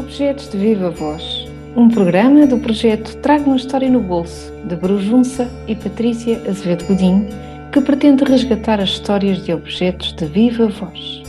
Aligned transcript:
Objetos 0.00 0.48
de 0.48 0.56
Viva 0.56 0.88
Voz, 0.88 1.46
um 1.76 1.86
programa 1.86 2.46
do 2.46 2.56
projeto 2.56 3.14
Traga 3.18 3.44
uma 3.44 3.56
História 3.56 3.90
no 3.90 4.00
Bolso, 4.00 4.50
de 4.64 4.74
Brujunça 4.74 5.46
e 5.68 5.76
Patrícia 5.76 6.40
Azevedo 6.48 6.86
Godinho, 6.86 7.28
que 7.70 7.82
pretende 7.82 8.24
resgatar 8.24 8.80
as 8.80 8.88
histórias 8.88 9.44
de 9.44 9.52
objetos 9.52 10.14
de 10.14 10.24
viva 10.24 10.68
voz. 10.68 11.19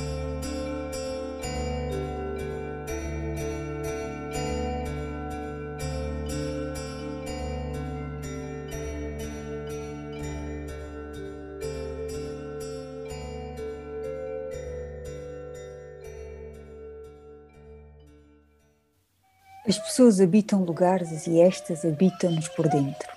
As 19.67 19.77
pessoas 19.77 20.19
habitam 20.19 20.63
lugares 20.63 21.27
e 21.27 21.39
estas 21.39 21.85
habitam-nos 21.85 22.47
por 22.47 22.67
dentro. 22.67 23.07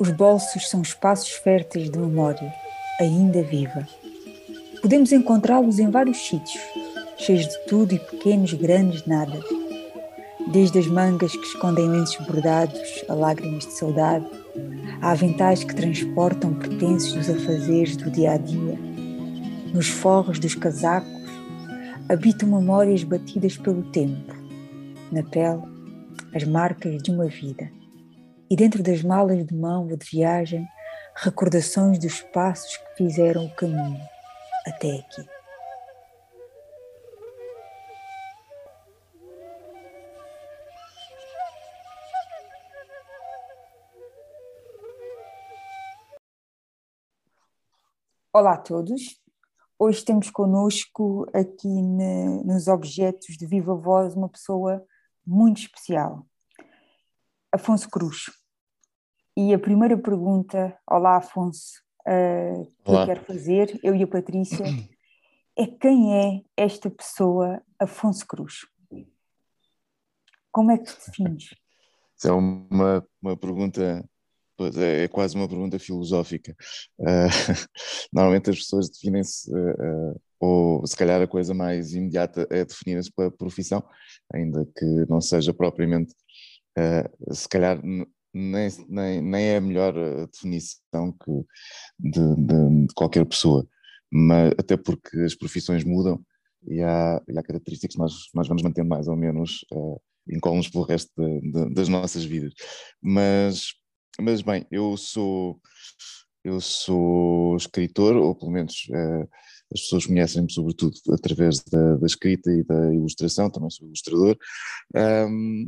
Os 0.00 0.10
bolsos 0.10 0.70
são 0.70 0.80
espaços 0.80 1.32
férteis 1.32 1.90
de 1.90 1.98
memória, 1.98 2.50
ainda 2.98 3.42
viva. 3.42 3.86
Podemos 4.80 5.12
encontrá-los 5.12 5.78
em 5.78 5.90
vários 5.90 6.16
sítios, 6.16 6.64
cheios 7.18 7.46
de 7.46 7.58
tudo 7.66 7.94
e 7.94 7.98
pequenos, 7.98 8.54
grandes 8.54 9.04
nada. 9.04 9.38
Desde 10.50 10.78
as 10.78 10.86
mangas 10.86 11.32
que 11.32 11.46
escondem 11.46 11.90
lenços 11.90 12.26
bordados 12.26 13.04
a 13.06 13.12
lágrimas 13.12 13.66
de 13.66 13.74
saudade, 13.74 14.26
a 15.02 15.10
aventais 15.10 15.62
que 15.62 15.76
transportam 15.76 16.54
pertences 16.54 17.12
dos 17.12 17.28
afazeres 17.28 17.98
do 17.98 18.10
dia 18.10 18.32
a 18.32 18.38
dia. 18.38 18.78
Nos 19.74 19.88
forros 19.88 20.38
dos 20.38 20.54
casacos 20.54 21.12
habitam 22.08 22.48
memórias 22.48 23.04
batidas 23.04 23.58
pelo 23.58 23.82
tempo 23.90 24.33
na 25.10 25.22
pele 25.22 25.62
as 26.34 26.44
marcas 26.44 27.02
de 27.02 27.10
uma 27.10 27.26
vida. 27.26 27.70
E 28.50 28.56
dentro 28.56 28.82
das 28.82 29.02
malas 29.02 29.44
de 29.44 29.54
mão 29.54 29.88
ou 29.88 29.96
de 29.96 30.06
viagem, 30.10 30.66
recordações 31.16 31.98
dos 31.98 32.20
passos 32.20 32.76
que 32.76 33.04
fizeram 33.04 33.46
o 33.46 33.54
caminho 33.54 34.00
até 34.66 34.98
aqui. 34.98 35.24
Olá 48.32 48.54
a 48.54 48.58
todos. 48.58 49.22
Hoje 49.78 50.04
temos 50.04 50.28
conosco 50.28 51.24
aqui 51.32 51.68
ne, 51.68 52.42
nos 52.42 52.66
objetos 52.66 53.36
de 53.36 53.46
viva 53.46 53.76
voz 53.76 54.14
uma 54.14 54.28
pessoa 54.28 54.84
muito 55.26 55.58
especial, 55.58 56.26
Afonso 57.52 57.88
Cruz. 57.88 58.30
E 59.36 59.52
a 59.52 59.58
primeira 59.58 59.96
pergunta, 59.96 60.78
olá 60.88 61.16
Afonso, 61.16 61.82
uh, 62.06 62.64
que 62.84 62.90
olá. 62.90 63.02
eu 63.02 63.06
quero 63.06 63.24
fazer, 63.24 63.80
eu 63.82 63.94
e 63.94 64.02
a 64.02 64.06
Patrícia, 64.06 64.64
é 65.56 65.66
quem 65.66 66.14
é 66.14 66.42
esta 66.56 66.90
pessoa, 66.90 67.62
Afonso 67.78 68.26
Cruz? 68.26 68.66
Como 70.52 70.70
é 70.70 70.78
que 70.78 70.84
te 70.84 71.06
defines? 71.06 71.54
Isso 72.16 72.28
é 72.28 72.32
uma, 72.32 73.04
uma 73.20 73.36
pergunta, 73.36 74.08
é, 74.76 75.04
é 75.04 75.08
quase 75.08 75.34
uma 75.34 75.48
pergunta 75.48 75.78
filosófica. 75.78 76.54
Uh, 76.98 77.28
normalmente 78.12 78.50
as 78.50 78.58
pessoas 78.58 78.88
definem-se 78.88 79.50
uh, 79.50 80.20
ou 80.40 80.86
se 80.86 80.96
calhar 80.96 81.20
a 81.22 81.26
coisa 81.26 81.54
mais 81.54 81.94
imediata 81.94 82.46
é 82.50 82.64
definir-se 82.64 83.10
pela 83.12 83.30
profissão, 83.30 83.82
ainda 84.32 84.66
que 84.76 84.84
não 85.08 85.20
seja 85.20 85.54
propriamente, 85.54 86.12
uh, 86.78 87.34
se 87.34 87.48
calhar 87.48 87.80
nem, 88.32 88.68
nem, 88.88 89.20
nem 89.22 89.44
é 89.46 89.56
a 89.56 89.60
melhor 89.60 89.94
definição 90.26 91.12
que 91.12 91.32
de, 91.98 92.36
de, 92.36 92.86
de, 92.86 92.94
qualquer 92.94 93.24
pessoa, 93.24 93.66
mas 94.12 94.52
até 94.58 94.76
porque 94.76 95.18
as 95.20 95.34
profissões 95.34 95.84
mudam 95.84 96.20
e 96.66 96.82
há, 96.82 97.22
e 97.28 97.38
há 97.38 97.42
características 97.42 97.94
que 97.94 98.00
nós, 98.00 98.12
nós 98.34 98.48
vamos 98.48 98.62
manter 98.62 98.84
mais 98.84 99.06
ou 99.08 99.16
menos 99.16 99.64
uh, 99.72 100.00
incólumes 100.28 100.68
pelo 100.68 100.84
resto 100.84 101.10
de, 101.16 101.74
das 101.74 101.88
nossas 101.88 102.24
vidas. 102.24 102.52
Mas, 103.00 103.74
mas 104.20 104.42
bem, 104.42 104.66
eu 104.70 104.96
sou 104.96 105.60
eu 106.44 106.60
sou 106.60 107.56
escritor, 107.56 108.16
ou 108.16 108.34
pelo 108.34 108.50
menos 108.50 108.86
uh, 108.90 109.28
as 109.72 109.80
pessoas 109.80 110.06
conhecem-me 110.06 110.52
sobretudo 110.52 110.94
através 111.12 111.64
da, 111.64 111.96
da, 111.96 112.06
escrita 112.06 112.50
e 112.52 112.62
da 112.62 112.92
ilustração, 112.92 113.50
também 113.50 113.70
sou 113.70 113.86
ilustrador. 113.86 114.36
Um, 114.94 115.64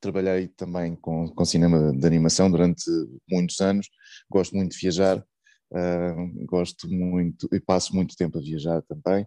trabalhei 0.00 0.48
também 0.48 0.96
com, 0.96 1.28
com 1.28 1.44
cinema 1.44 1.92
de 1.92 2.06
animação 2.06 2.50
durante 2.50 2.84
muitos 3.30 3.60
anos, 3.60 3.88
gosto 4.28 4.56
muito 4.56 4.72
de 4.72 4.78
viajar, 4.78 5.18
uh, 5.18 6.46
gosto 6.46 6.88
muito 6.88 7.48
e 7.52 7.60
passo 7.60 7.94
muito 7.94 8.16
tempo 8.16 8.38
a 8.38 8.42
viajar 8.42 8.82
também. 8.82 9.24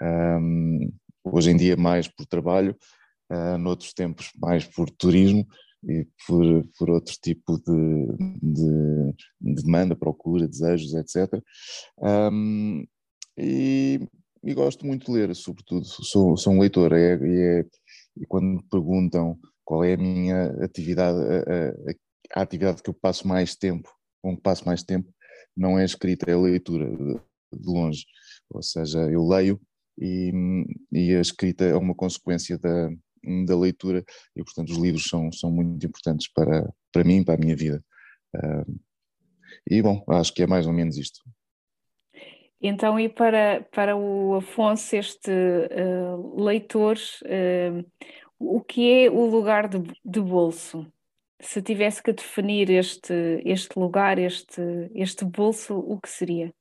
Um, 0.00 0.92
hoje 1.24 1.50
em 1.50 1.56
dia 1.56 1.76
mais 1.76 2.06
por 2.06 2.24
trabalho, 2.24 2.76
uh, 3.32 3.58
noutros 3.58 3.92
tempos 3.92 4.30
mais 4.40 4.64
por 4.64 4.88
turismo 4.90 5.44
e 5.86 6.06
por, 6.26 6.44
por 6.78 6.90
outro 6.90 7.14
tipo 7.22 7.58
de, 7.58 8.06
de, 8.42 9.14
de 9.40 9.62
demanda, 9.62 9.94
procura, 9.94 10.48
desejos, 10.48 10.94
etc. 10.94 11.40
Um, 11.98 12.84
e, 13.38 14.00
e, 14.42 14.54
gosto 14.54 14.84
muito 14.84 15.06
de 15.06 15.12
ler, 15.12 15.34
sobretudo, 15.36 15.84
sou, 15.84 16.36
sou 16.36 16.52
um 16.52 16.60
leitor, 16.60 16.92
é, 16.92 17.14
é, 17.14 17.64
e 18.16 18.26
quando 18.26 18.46
me 18.46 18.62
perguntam 18.68 19.38
qual 19.64 19.84
é 19.84 19.94
a 19.94 19.98
minha 19.98 20.46
atividade, 20.62 21.18
a, 21.18 22.40
a, 22.40 22.40
a, 22.40 22.42
atividade 22.42 22.82
que 22.82 22.90
eu 22.90 22.94
passo 22.94 23.28
mais 23.28 23.54
tempo, 23.54 23.88
com 24.22 24.34
que 24.36 24.42
passo 24.42 24.66
mais 24.66 24.82
tempo, 24.82 25.08
não 25.56 25.78
é 25.78 25.82
a 25.82 25.86
escrita, 25.86 26.28
é 26.30 26.34
a 26.34 26.38
leitura, 26.38 26.90
de, 26.90 27.14
de 27.14 27.66
longe. 27.66 28.04
Ou 28.50 28.62
seja, 28.62 28.98
eu 29.10 29.26
leio 29.26 29.60
e, 29.98 30.32
e 30.92 31.14
a 31.14 31.20
escrita 31.20 31.64
é 31.64 31.74
uma 31.74 31.94
consequência 31.94 32.58
da, 32.58 32.90
da 33.46 33.56
leitura 33.56 34.04
e, 34.34 34.42
portanto, 34.42 34.70
os 34.70 34.78
livros 34.78 35.04
são, 35.04 35.30
são 35.32 35.50
muito 35.50 35.84
importantes 35.84 36.28
para, 36.32 36.68
para 36.92 37.04
mim, 37.04 37.24
para 37.24 37.34
a 37.34 37.38
minha 37.38 37.56
vida. 37.56 37.84
Uh, 38.34 38.80
e, 39.68 39.82
bom, 39.82 40.04
acho 40.08 40.32
que 40.32 40.42
é 40.42 40.46
mais 40.46 40.66
ou 40.66 40.72
menos 40.72 40.96
isto. 40.96 41.20
Então, 42.60 42.98
e 42.98 43.08
para, 43.08 43.66
para 43.70 43.96
o 43.96 44.36
Afonso, 44.36 44.96
este 44.96 45.30
uh, 45.30 46.42
leitor, 46.42 46.96
uh, 47.24 47.84
o 48.38 48.60
que 48.60 49.04
é 49.04 49.10
o 49.10 49.26
lugar 49.26 49.68
de, 49.68 49.78
de 50.04 50.20
bolso? 50.20 50.90
Se 51.38 51.60
tivesse 51.60 52.02
que 52.02 52.12
definir 52.12 52.70
este, 52.70 53.42
este 53.44 53.78
lugar, 53.78 54.18
este, 54.18 54.90
este 54.94 55.24
bolso, 55.24 55.78
o 55.78 56.00
que 56.00 56.08
seria? 56.08 56.52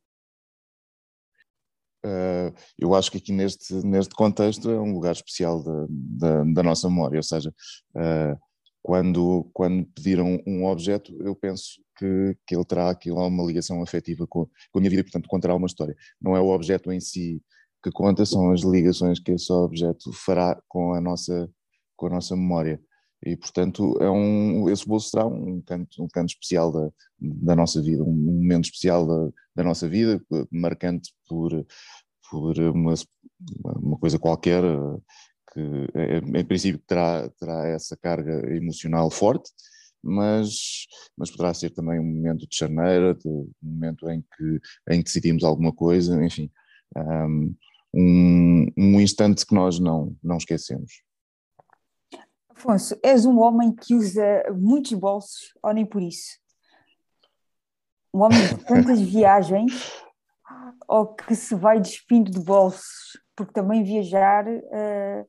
Uh, 2.06 2.54
eu 2.78 2.94
acho 2.94 3.10
que 3.10 3.18
aqui 3.18 3.32
neste, 3.32 3.74
neste 3.84 4.14
contexto 4.14 4.70
é 4.70 4.80
um 4.80 4.94
lugar 4.94 5.14
especial 5.14 5.64
da, 5.64 5.88
da, 5.90 6.44
da 6.44 6.64
nossa 6.64 6.88
memória, 6.88 7.18
ou 7.18 7.24
seja, 7.24 7.50
uh, 7.96 8.38
quando, 8.84 9.50
quando 9.52 9.88
pediram 9.96 10.40
um 10.46 10.66
objeto, 10.66 11.18
eu 11.24 11.36
penso 11.36 11.82
que, 11.98 12.38
que 12.46 12.56
ele 12.56 12.64
terá 12.64 12.92
aqui 12.92 13.10
uma 13.10 13.44
ligação 13.44 13.82
afetiva 13.82 14.28
com, 14.28 14.46
com 14.46 14.78
a 14.78 14.80
minha 14.80 14.92
vida, 14.92 15.04
portanto 15.04 15.28
contará 15.28 15.56
uma 15.56 15.66
história. 15.66 15.96
Não 16.22 16.38
é 16.38 16.40
o 16.40 16.50
objeto 16.50 16.92
em 16.92 17.00
si 17.00 17.42
que 17.84 17.90
conta, 17.92 18.24
são 18.26 18.52
as 18.52 18.62
ligações 18.62 19.20
que 19.20 19.32
esse 19.32 19.52
objeto 19.52 20.12
fará 20.14 20.62
com 20.68 20.94
a 20.94 21.02
nossa, 21.02 21.50
com 21.96 22.08
a 22.08 22.10
nossa 22.12 22.36
memória. 22.36 22.80
E, 23.24 23.36
portanto, 23.36 23.98
é 24.02 24.10
um, 24.10 24.70
esse 24.70 24.88
bolso 24.88 25.10
será 25.10 25.26
um 25.26 25.62
canto, 25.62 26.04
um 26.04 26.08
canto 26.08 26.30
especial 26.30 26.72
da, 26.72 26.92
da 27.20 27.56
nossa 27.56 27.82
vida, 27.82 28.04
um 28.04 28.14
momento 28.14 28.66
especial 28.66 29.08
da, 29.08 29.32
da 29.56 29.64
nossa 29.64 29.88
vida, 29.90 30.22
marcante 30.52 31.14
por, 31.28 31.52
por 32.30 32.60
uma, 32.60 32.94
uma 33.64 33.98
coisa 33.98 34.20
qualquer 34.20 34.64
que, 35.54 35.60
em 36.38 36.46
princípio, 36.46 36.82
terá, 36.86 37.30
terá 37.40 37.68
essa 37.68 37.98
carga 37.98 38.54
emocional 38.56 39.10
forte, 39.10 39.50
mas, 40.04 40.86
mas 41.18 41.32
poderá 41.32 41.54
ser 41.54 41.72
também 41.72 42.00
um 42.00 42.06
momento 42.06 42.48
de 42.48 42.56
charneira, 42.56 43.16
de, 43.16 43.28
um 43.28 43.50
momento 43.64 44.08
em 44.10 44.22
que, 44.22 44.60
em 44.92 44.98
que 45.00 45.06
decidimos 45.06 45.44
alguma 45.44 45.74
coisa, 45.74 46.24
enfim, 46.24 46.52
um, 47.94 48.68
um 48.78 49.02
instante 49.02 49.46
que 49.46 49.56
nós 49.56 49.80
não, 49.80 50.16
não 50.22 50.38
esquecemos. 50.38 51.05
Afonso, 52.56 52.98
és 53.04 53.26
um 53.26 53.40
homem 53.40 53.76
que 53.76 53.94
usa 53.94 54.24
muitos 54.54 54.94
bolsos, 54.94 55.54
ou 55.62 55.74
nem 55.74 55.86
por 55.86 56.02
isso? 56.02 56.40
Um 58.14 58.22
homem 58.22 58.40
de 58.48 58.56
tantas 58.64 59.02
viagens, 59.02 59.92
ou 60.88 61.14
que 61.14 61.36
se 61.36 61.54
vai 61.54 61.82
despindo 61.82 62.32
de 62.32 62.40
bolsos, 62.40 63.20
porque 63.36 63.52
também 63.52 63.84
viajar, 63.84 64.48
uh, 64.48 65.28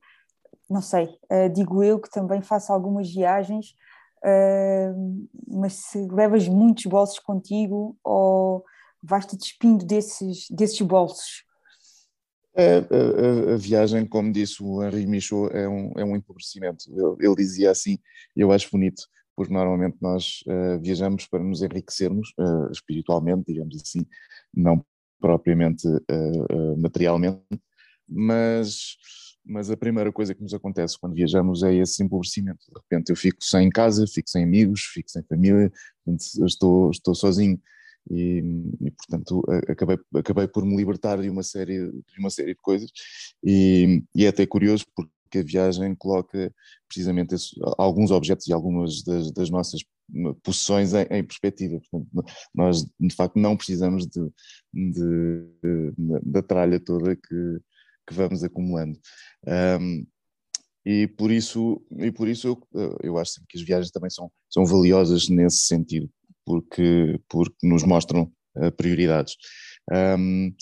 não 0.70 0.81
sei, 0.81 1.06
uh, 1.31 1.49
digo 1.52 1.82
eu 1.82 2.00
que 2.00 2.11
também 2.11 2.40
faço 2.40 2.73
algumas 2.73 3.12
viagens, 3.12 3.75
uh, 4.23 5.28
mas 5.49 5.73
se 5.73 6.06
levas 6.06 6.46
muitos 6.46 6.87
bolsos 6.87 7.19
contigo, 7.19 7.96
ou 8.05 8.64
vais-te 9.02 9.37
despindo 9.37 9.84
desses, 9.84 10.46
desses 10.49 10.81
bolsos? 10.81 11.44
A, 12.56 13.50
a, 13.50 13.54
a, 13.54 13.56
viagem, 13.56 14.06
como 14.06 14.32
disse 14.32 14.62
o 14.62 14.82
Henri 14.82 15.06
Michaud, 15.06 15.54
é 15.54 15.68
um, 15.68 15.92
é 15.96 16.04
um 16.04 16.16
empobrecimento. 16.16 16.84
Ele, 16.88 17.26
ele 17.26 17.36
dizia 17.36 17.70
assim, 17.70 17.98
eu 18.34 18.50
acho 18.50 18.70
bonito, 18.70 19.02
porque 19.36 19.52
normalmente 19.52 19.98
nós 20.00 20.42
uh, 20.46 20.80
viajamos 20.80 21.26
para 21.26 21.44
nos 21.44 21.60
enriquecermos 21.62 22.30
uh, 22.38 22.72
espiritualmente, 22.72 23.44
digamos 23.46 23.76
assim, 23.76 24.06
não 24.54 24.84
propriamente 25.20 25.86
uh, 25.86 26.76
materialmente, 26.78 27.42
mas, 28.08 28.96
mas 29.44 29.70
a 29.70 29.76
primeira 29.76 30.10
coisa 30.10 30.34
que 30.34 30.42
nos 30.42 30.54
acontece 30.54 30.98
quando 30.98 31.14
viajamos 31.14 31.62
é 31.62 31.74
esse 31.74 32.02
empobrecimento. 32.02 32.64
De 32.68 32.80
repente 32.80 33.10
eu 33.10 33.16
fico 33.16 33.42
sem 33.42 33.68
casa, 33.68 34.06
fico 34.06 34.30
sem 34.30 34.44
amigos, 34.44 34.80
fico 34.80 35.10
sem 35.10 35.22
família, 35.24 35.70
estou, 36.46 36.90
estou 36.90 37.14
sozinho 37.14 37.60
e, 38.10 38.42
e, 38.80 38.90
portanto 38.90 39.42
acabei, 39.68 39.98
acabei 40.14 40.48
por 40.48 40.64
me 40.64 40.76
libertar 40.76 41.20
de 41.20 41.28
uma 41.28 41.42
série 41.42 41.90
de 41.90 42.18
uma 42.18 42.30
série 42.30 42.54
de 42.54 42.60
coisas 42.60 42.90
e, 43.44 44.02
e 44.14 44.24
é 44.24 44.28
até 44.28 44.46
curioso 44.46 44.84
porque 44.94 45.38
a 45.38 45.42
viagem 45.42 45.94
coloca 45.94 46.52
precisamente 46.88 47.34
alguns 47.78 48.10
objetos 48.10 48.46
e 48.46 48.52
algumas 48.52 49.02
das, 49.02 49.32
das 49.32 49.50
nossas 49.50 49.80
possessões 50.42 50.94
em, 50.94 51.06
em, 51.10 51.24
perspectiva. 51.24 51.80
Portanto, 51.90 52.24
nós 52.54 52.84
de 52.98 53.14
facto 53.14 53.36
não 53.38 53.56
precisamos 53.56 54.06
de, 54.06 54.20
de, 54.72 55.46
de 55.62 55.92
da 56.24 56.42
tralha 56.42 56.78
toda 56.78 57.16
que, 57.16 57.58
que 58.06 58.14
vamos 58.14 58.44
acumulando. 58.44 58.98
Um, 59.80 60.06
e 60.84 61.08
por 61.08 61.32
isso, 61.32 61.82
e 61.98 62.12
por 62.12 62.28
isso 62.28 62.46
eu, 62.46 62.98
eu 63.02 63.18
acho 63.18 63.40
que 63.48 63.58
as 63.58 63.64
viagens 63.64 63.90
também 63.90 64.08
são, 64.08 64.30
são 64.48 64.64
valiosas 64.64 65.28
nesse 65.28 65.66
sentido, 65.66 66.08
porque, 66.46 67.20
porque 67.28 67.66
nos 67.66 67.82
mostram 67.82 68.32
uh, 68.56 68.70
prioridades. 68.76 69.37
Um, 69.90 70.54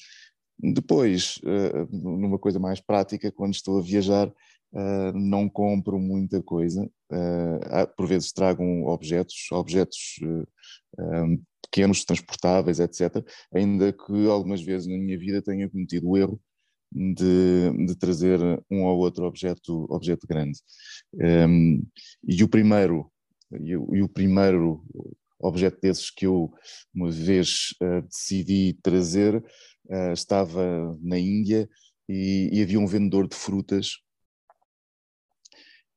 depois, 0.59 1.39
uh, 1.45 1.87
numa 1.93 2.39
coisa 2.39 2.59
mais 2.59 2.81
prática, 2.81 3.31
quando 3.31 3.53
estou 3.53 3.79
a 3.79 3.83
viajar, 3.83 4.29
uh, 4.29 5.13
não 5.15 5.49
compro 5.49 5.99
muita 5.99 6.43
coisa, 6.43 6.91
por 7.97 8.09
vezes 8.09 8.33
trago 8.33 8.65
objetos, 8.89 9.47
objetos 9.53 10.19
pequenos, 11.63 12.05
transportáveis, 12.05 12.81
etc., 12.81 13.25
ainda 13.55 13.93
que 13.93 14.27
algumas 14.27 14.61
vezes 14.61 14.89
na 14.89 14.99
minha 14.99 15.17
vida 15.17 15.41
tenha 15.41 15.71
cometido 15.71 16.09
o 16.09 16.17
erro 16.17 16.41
de, 16.91 17.87
de, 17.87 17.95
trazer 17.97 18.41
um 18.69 18.83
ou 18.83 18.99
outro 18.99 19.27
objeto, 19.27 19.87
objeto 19.89 20.27
grande. 20.27 20.59
E 22.27 22.43
o 22.43 22.49
primeiro, 22.49 23.09
e 23.53 24.03
o 24.03 24.09
primeiro 24.09 24.85
objeto 25.47 25.81
desses 25.81 26.11
que 26.11 26.27
eu 26.27 26.53
uma 26.95 27.11
vez 27.11 27.75
uh, 27.83 28.03
decidi 28.03 28.79
trazer 28.83 29.37
uh, 29.37 30.13
estava 30.13 30.97
na 31.03 31.19
Índia 31.19 31.69
e, 32.09 32.51
e, 32.53 32.63
havia 32.63 32.79
um 32.79 32.87
vendedor 32.87 33.29
de 33.29 33.37
frutas 33.37 33.99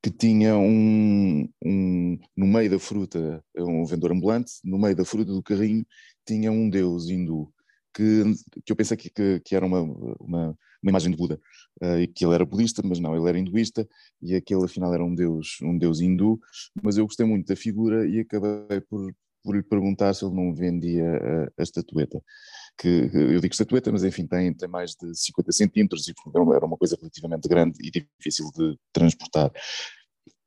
que 0.02 0.10
tinha 0.10 0.58
um, 0.58 1.50
um, 1.66 2.20
no 2.36 2.48
meio 2.48 2.70
da 2.70 2.80
fruta, 2.80 3.44
um 3.58 3.84
vendedor 3.84 4.14
ambulante, 4.14 4.54
no 4.64 4.78
meio 4.78 4.96
da 4.96 5.04
fruta 5.04 5.32
do 5.32 5.44
carrinho 5.44 5.86
tinha 6.26 6.52
um 6.52 6.70
deus 6.70 7.10
hindu 7.10 7.52
que, 7.98 8.24
que 8.64 8.72
eu 8.72 8.76
pensei 8.76 8.96
que, 8.96 9.10
que, 9.10 9.40
que 9.40 9.56
era 9.56 9.66
uma, 9.66 9.82
uma, 9.82 10.56
uma, 10.84 10.90
imagem 10.92 11.10
de 11.10 11.18
Buda 11.18 11.42
uh, 11.82 11.98
e 11.98 12.08
que 12.08 12.24
ele 12.24 12.36
era 12.36 12.46
budista, 12.46 12.84
mas 12.86 13.00
não, 13.00 13.16
ele 13.16 13.28
era 13.28 13.40
hinduísta 13.40 13.88
e 14.22 14.36
aquele 14.36 14.66
afinal 14.66 14.94
era 14.94 15.04
um 15.04 15.16
deus, 15.16 15.58
um 15.64 15.76
deus 15.76 16.00
hindu, 16.00 16.40
mas 16.84 16.98
eu 16.98 17.06
gostei 17.08 17.26
muito 17.26 17.48
da 17.48 17.56
figura 17.56 18.08
e 18.08 18.20
acabei 18.20 18.80
por, 18.82 19.12
por 19.44 19.56
lhe 19.56 19.64
perguntar 19.64 20.14
se 20.14 20.26
ele 20.26 20.36
não 20.36 20.54
vendia 20.54 21.06
a, 21.06 21.62
a 21.62 21.64
estatueta. 21.64 22.22
Que, 22.80 23.10
eu 23.14 23.40
digo 23.40 23.54
estatueta, 23.54 23.92
mas 23.92 24.04
enfim, 24.04 24.28
tem, 24.28 24.54
tem 24.54 24.70
mais 24.70 24.92
de 24.92 25.16
50 25.16 25.52
centímetros 25.52 26.08
e 26.08 26.14
era 26.56 26.66
uma 26.66 26.78
coisa 26.78 26.96
relativamente 27.00 27.48
grande 27.48 27.80
e 27.82 27.90
difícil 27.90 28.52
de 28.56 28.78
transportar. 28.94 29.52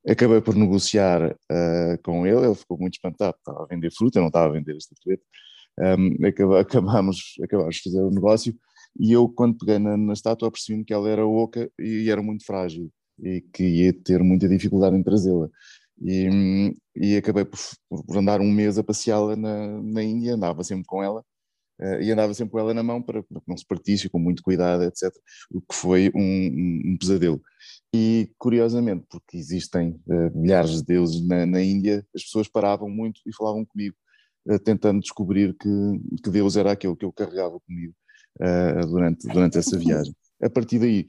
Acabei 0.07 0.41
por 0.41 0.55
negociar 0.55 1.31
uh, 1.31 2.01
com 2.03 2.25
ele, 2.25 2.45
ele 2.45 2.55
ficou 2.55 2.77
muito 2.77 2.93
espantado, 2.93 3.35
estava 3.37 3.63
a 3.63 3.67
vender 3.67 3.91
fruta, 3.91 4.19
não 4.19 4.27
estava 4.27 4.47
a 4.47 4.51
vender 4.51 4.73
a 4.73 4.77
estatueta 4.77 5.23
um, 5.79 6.17
acabámos, 6.59 7.35
acabámos 7.43 7.75
de 7.75 7.83
fazer 7.83 8.01
o 8.01 8.11
negócio 8.11 8.55
e 8.99 9.11
eu 9.11 9.29
quando 9.29 9.57
peguei 9.57 9.79
na, 9.79 9.95
na 9.95 10.13
estátua 10.13 10.51
percebi-me 10.51 10.83
que 10.83 10.93
ela 10.93 11.09
era 11.09 11.25
oca 11.25 11.71
e 11.79 12.09
era 12.09 12.21
muito 12.21 12.45
frágil 12.45 12.91
e 13.23 13.41
que 13.53 13.63
ia 13.63 13.93
ter 13.93 14.21
muita 14.23 14.47
dificuldade 14.47 14.95
em 14.95 15.03
trazê-la. 15.03 15.47
E, 16.03 16.75
e, 16.95 17.15
acabei 17.17 17.45
por, 17.45 17.59
por, 17.89 18.17
andar 18.17 18.41
um 18.41 18.51
mês 18.51 18.77
a 18.77 18.83
passeá-la 18.83 19.35
na, 19.35 19.81
na 19.81 20.03
Índia, 20.03 20.33
andava 20.33 20.63
sempre 20.63 20.85
com 20.85 21.03
ela 21.03 21.23
uh, 21.79 22.01
e 22.01 22.11
andava 22.11 22.33
sempre 22.33 22.51
com 22.53 22.59
ela 22.59 22.73
na 22.73 22.81
mão 22.81 23.01
para, 23.01 23.21
que 23.21 23.29
não 23.47 23.55
se 23.55 23.65
partisse, 23.65 24.09
com 24.09 24.17
muito 24.17 24.41
cuidado, 24.41 24.83
etc. 24.83 25.13
O 25.51 25.61
que 25.61 25.75
foi 25.75 26.11
um, 26.15 26.93
um 26.93 26.97
pesadelo. 26.97 27.39
E 27.93 28.31
curiosamente, 28.37 29.05
porque 29.09 29.37
existem 29.37 30.01
uh, 30.07 30.39
milhares 30.39 30.71
de 30.77 30.85
deuses 30.85 31.25
na, 31.27 31.45
na 31.45 31.61
Índia, 31.61 32.05
as 32.15 32.23
pessoas 32.23 32.47
paravam 32.47 32.89
muito 32.89 33.21
e 33.25 33.35
falavam 33.35 33.63
comigo 33.63 33.95
eh, 34.49 34.57
tentando 34.57 35.01
descobrir 35.01 35.55
que, 35.55 35.69
que 36.23 36.29
Deus 36.31 36.55
era 36.55 36.71
aquele 36.71 36.95
que 36.95 37.05
eu 37.05 37.13
carregava 37.13 37.59
comigo 37.59 37.93
uh, 38.39 38.87
durante, 38.87 39.27
durante 39.27 39.57
essa 39.59 39.77
viagem. 39.77 40.15
A 40.41 40.49
partir 40.49 40.79
daí, 40.79 41.07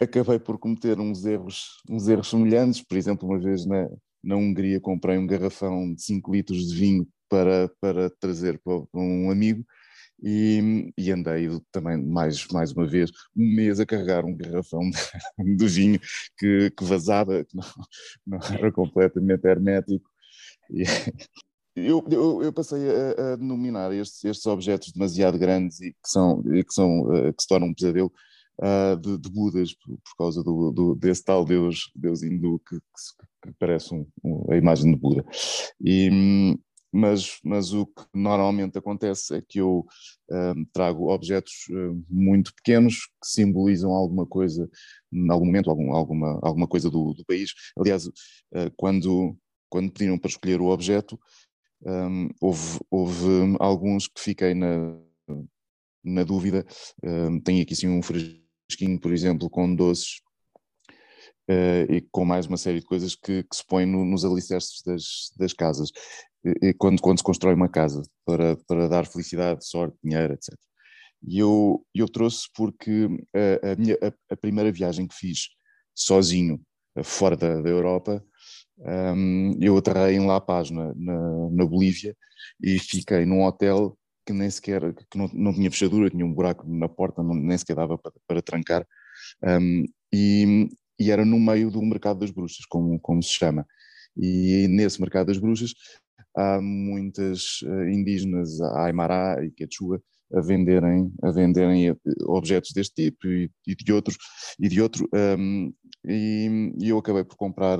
acabei 0.00 0.38
por 0.38 0.58
cometer 0.58 1.00
uns 1.00 1.24
erros, 1.24 1.82
uns 1.88 2.06
erros 2.06 2.28
semelhantes. 2.28 2.82
Por 2.82 2.98
exemplo, 2.98 3.26
uma 3.26 3.38
vez 3.38 3.64
na, 3.64 3.88
na 4.22 4.36
Hungria 4.36 4.80
comprei 4.80 5.18
um 5.18 5.26
garrafão 5.26 5.94
de 5.94 6.02
5 6.02 6.32
litros 6.32 6.68
de 6.68 6.76
vinho 6.76 7.08
para, 7.28 7.70
para 7.80 8.10
trazer 8.10 8.58
para, 8.58 8.82
um 8.94 9.30
amigo 9.30 9.64
e, 10.22 10.92
e, 10.98 11.10
andei 11.10 11.48
também 11.72 11.96
mais, 11.96 12.46
mais 12.48 12.72
uma 12.72 12.86
vez 12.86 13.10
um 13.34 13.54
mês 13.54 13.80
a 13.80 13.86
carregar 13.86 14.24
um 14.24 14.36
garrafão 14.36 14.80
de, 14.90 15.56
de 15.56 15.66
vinho 15.66 16.00
que, 16.38 16.70
que 16.76 16.84
vazava, 16.84 17.44
que 17.44 17.56
não, 17.56 17.64
não 18.26 18.38
era 18.52 18.70
completamente 18.70 19.46
hermético. 19.46 20.06
E, 20.70 20.82
eu, 21.74 22.04
eu, 22.10 22.42
eu, 22.42 22.52
passei 22.52 22.80
a, 22.90 23.32
a 23.32 23.36
denominar 23.36 23.92
estes, 23.94 24.22
estes, 24.24 24.46
objetos 24.46 24.92
demasiado 24.92 25.38
grandes 25.38 25.80
e 25.80 25.92
que, 25.92 26.08
são, 26.08 26.42
e 26.54 26.62
que, 26.64 26.74
são, 26.74 27.02
uh, 27.02 27.32
que 27.32 27.42
se 27.42 27.48
tornam 27.48 27.68
um 27.68 27.74
pesadelo 27.74 28.12
uh, 28.60 28.96
de, 28.96 29.18
de, 29.18 29.30
Budas, 29.30 29.74
por, 29.74 29.96
por 29.98 30.16
causa 30.16 30.42
do, 30.42 30.70
do, 30.70 30.94
desse 30.94 31.24
tal 31.24 31.44
Deus, 31.44 31.90
Deus 31.94 32.22
hindu 32.22 32.60
que, 32.60 32.76
que, 32.76 33.48
que 33.48 33.54
parece 33.58 33.94
um, 33.94 34.06
um, 34.24 34.52
a 34.52 34.56
imagem 34.56 34.92
de 34.92 34.98
Buda. 34.98 35.24
E, 35.84 36.56
mas, 36.92 37.38
mas 37.44 37.72
o 37.72 37.86
que 37.86 38.04
normalmente 38.12 38.76
acontece 38.76 39.36
é 39.36 39.42
que 39.42 39.60
eu 39.60 39.86
uh, 40.30 40.66
trago 40.72 41.12
objetos 41.12 41.52
muito 42.08 42.52
pequenos 42.54 43.06
que 43.22 43.28
simbolizam 43.28 43.92
alguma 43.92 44.26
coisa, 44.26 44.68
em 45.12 45.30
algum 45.30 45.46
momento, 45.46 45.70
algum, 45.70 45.92
alguma, 45.92 46.38
alguma 46.42 46.66
coisa 46.66 46.90
do, 46.90 47.14
do 47.14 47.24
país. 47.24 47.52
Aliás, 47.78 48.10
quando, 48.76 49.36
quando 49.68 49.92
pediram 49.92 50.18
para 50.18 50.30
escolher 50.30 50.60
o 50.60 50.66
objeto, 50.66 51.16
um, 51.82 52.28
houve, 52.40 52.80
houve, 52.90 53.56
alguns 53.58 54.06
que 54.06 54.20
fiquei 54.20 54.52
na, 54.54 54.98
na 56.04 56.24
dúvida. 56.24 56.66
Um, 57.02 57.40
tenho 57.40 57.62
aqui 57.62 57.74
sim 57.74 57.88
um 57.88 58.02
fresquinho, 58.70 58.98
por 58.98 59.12
exemplo, 59.12 59.50
com 59.50 59.74
doces 59.74 60.20
uh, 61.50 61.92
e 61.92 62.00
com 62.12 62.24
mais 62.24 62.46
uma 62.46 62.56
série 62.56 62.80
de 62.80 62.86
coisas 62.86 63.14
que, 63.14 63.42
que 63.42 63.56
se 63.56 63.66
põem 63.66 63.86
no, 63.86 64.04
nos 64.04 64.24
alicerces 64.24 64.82
das, 64.84 65.32
das 65.36 65.52
casas. 65.52 65.90
E, 66.62 66.72
quando, 66.74 67.02
quando 67.02 67.18
se 67.18 67.24
constrói 67.24 67.54
uma 67.54 67.68
casa 67.68 68.02
para, 68.24 68.56
para 68.66 68.88
dar 68.88 69.06
felicidade, 69.06 69.66
sorte, 69.66 69.96
dinheiro, 70.02 70.32
etc. 70.32 70.54
E 71.22 71.38
eu, 71.38 71.84
eu 71.94 72.08
trouxe 72.08 72.48
porque 72.54 73.08
a, 73.34 73.72
a 73.72 73.76
minha, 73.76 73.94
a, 73.96 74.32
a 74.32 74.36
primeira 74.36 74.72
viagem 74.72 75.06
que 75.06 75.14
fiz 75.14 75.48
sozinho, 75.94 76.58
fora 77.04 77.36
da, 77.36 77.60
da 77.60 77.68
Europa, 77.68 78.24
um, 78.78 79.52
eu 79.60 79.76
aterrei 79.76 80.16
em 80.16 80.26
La 80.26 80.40
Paz, 80.40 80.70
na, 80.70 80.94
na, 80.94 81.50
na, 81.50 81.66
Bolívia, 81.66 82.16
e 82.58 82.78
fiquei 82.78 83.26
num 83.26 83.44
hotel 83.44 83.98
que 84.30 84.36
nem 84.36 84.48
sequer, 84.48 84.94
que 84.94 85.18
não, 85.18 85.28
não 85.34 85.52
tinha 85.52 85.70
fechadura, 85.70 86.08
tinha 86.08 86.24
um 86.24 86.32
buraco 86.32 86.64
na 86.68 86.88
porta, 86.88 87.22
não, 87.22 87.34
nem 87.34 87.58
sequer 87.58 87.74
dava 87.74 87.98
para, 87.98 88.12
para 88.26 88.42
trancar, 88.42 88.86
um, 89.42 89.84
e, 90.12 90.68
e, 90.98 91.10
era 91.10 91.24
no 91.24 91.38
meio 91.38 91.70
do 91.70 91.82
mercado 91.82 92.20
das 92.20 92.30
bruxas, 92.30 92.64
como, 92.66 92.98
como 93.00 93.22
se 93.22 93.32
chama. 93.32 93.66
E 94.16 94.66
nesse 94.68 95.00
mercado 95.00 95.26
das 95.26 95.38
bruxas 95.38 95.72
há 96.36 96.60
muitas 96.60 97.60
uh, 97.62 97.88
indígenas, 97.88 98.60
Aymara 98.60 99.44
e 99.44 99.50
Quechua, 99.50 100.00
a 100.32 100.40
venderem, 100.40 101.12
a 101.24 101.32
venderem 101.32 101.88
eh, 101.88 101.96
objetos 102.26 102.70
deste 102.72 102.94
tipo 102.94 103.26
e, 103.26 103.50
e 103.66 103.74
de 103.74 103.92
outros, 103.92 104.16
e 104.60 104.68
de 104.68 104.80
outro, 104.80 105.08
um, 105.12 105.72
e, 106.04 106.72
e 106.78 106.88
eu 106.88 106.98
acabei 106.98 107.24
por 107.24 107.36
comprar 107.36 107.78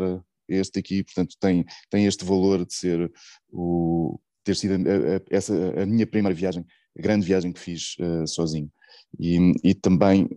este 0.49 0.81
aqui, 0.81 1.05
portanto, 1.05 1.37
tem, 1.39 1.65
tem 1.89 2.07
este 2.07 2.25
valor 2.25 2.67
de 2.67 2.75
ser 2.75 3.13
o, 3.49 4.19
ter 4.45 4.57
sido 4.57 4.75
a, 4.75 4.77
a, 4.77 5.21
essa 5.31 5.55
a 5.83 5.87
minha 5.87 6.07
primeira 6.07 6.35
viagem, 6.35 6.65
a 6.99 7.03
grande 7.03 7.27
viagem 7.27 7.53
que 7.53 7.61
fiz 7.61 7.97
uh, 8.01 8.27
sozinho. 8.27 8.71
E, 9.19 9.53
e 9.65 9.75
também 9.75 10.29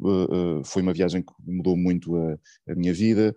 uh, 0.00 0.62
foi 0.64 0.82
uma 0.82 0.92
viagem 0.92 1.22
que 1.22 1.32
mudou 1.44 1.76
muito 1.76 2.16
a, 2.16 2.38
a 2.68 2.74
minha 2.74 2.92
vida, 2.92 3.34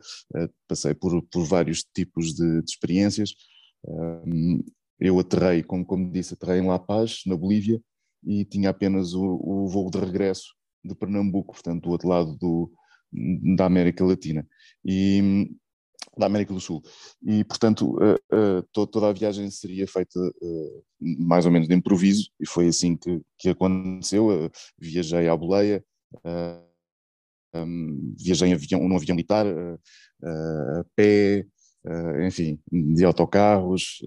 passei 0.67 0.93
por, 0.93 1.21
por 1.31 1.45
vários 1.45 1.83
tipos 1.83 2.33
de, 2.33 2.61
de 2.61 2.69
experiências. 2.69 3.33
eu 4.99 5.17
aterrei, 5.19 5.63
como, 5.63 5.85
como 5.85 6.11
disse, 6.11 6.33
aterrei 6.33 6.59
em 6.59 6.67
La 6.67 6.77
Paz, 6.77 7.21
na 7.25 7.37
Bolívia, 7.37 7.81
e 8.25 8.43
tinha 8.43 8.69
apenas 8.71 9.13
o, 9.13 9.23
o 9.23 9.67
voo 9.69 9.89
de 9.89 9.99
regresso 9.99 10.53
de 10.83 10.95
Pernambuco, 10.95 11.53
portanto, 11.53 11.83
do 11.83 11.91
outro 11.91 12.09
lado 12.09 12.35
do, 12.37 12.71
da 13.55 13.65
América 13.65 14.05
Latina. 14.05 14.47
E 14.83 15.49
da 16.17 16.25
América 16.25 16.53
do 16.53 16.59
Sul. 16.59 16.81
E, 17.23 17.43
portanto, 17.43 17.97
uh, 17.97 18.59
uh, 18.59 18.87
toda 18.87 19.09
a 19.09 19.13
viagem 19.13 19.49
seria 19.49 19.87
feita 19.87 20.19
uh, 20.19 20.83
mais 20.99 21.45
ou 21.45 21.51
menos 21.51 21.67
de 21.67 21.75
improviso, 21.75 22.29
e 22.39 22.45
foi 22.45 22.67
assim 22.67 22.97
que, 22.97 23.21
que 23.37 23.49
aconteceu. 23.49 24.51
viajei 24.77 25.27
à 25.27 25.35
boleia, 25.35 25.83
um, 27.55 28.13
viajei 28.17 28.53
avião, 28.53 28.87
num 28.87 28.95
avião 28.95 29.15
militar, 29.15 29.45
a 29.47 30.85
pé, 30.95 31.45
enfim, 32.27 32.59
de 32.69 33.05
autocarros, 33.05 34.01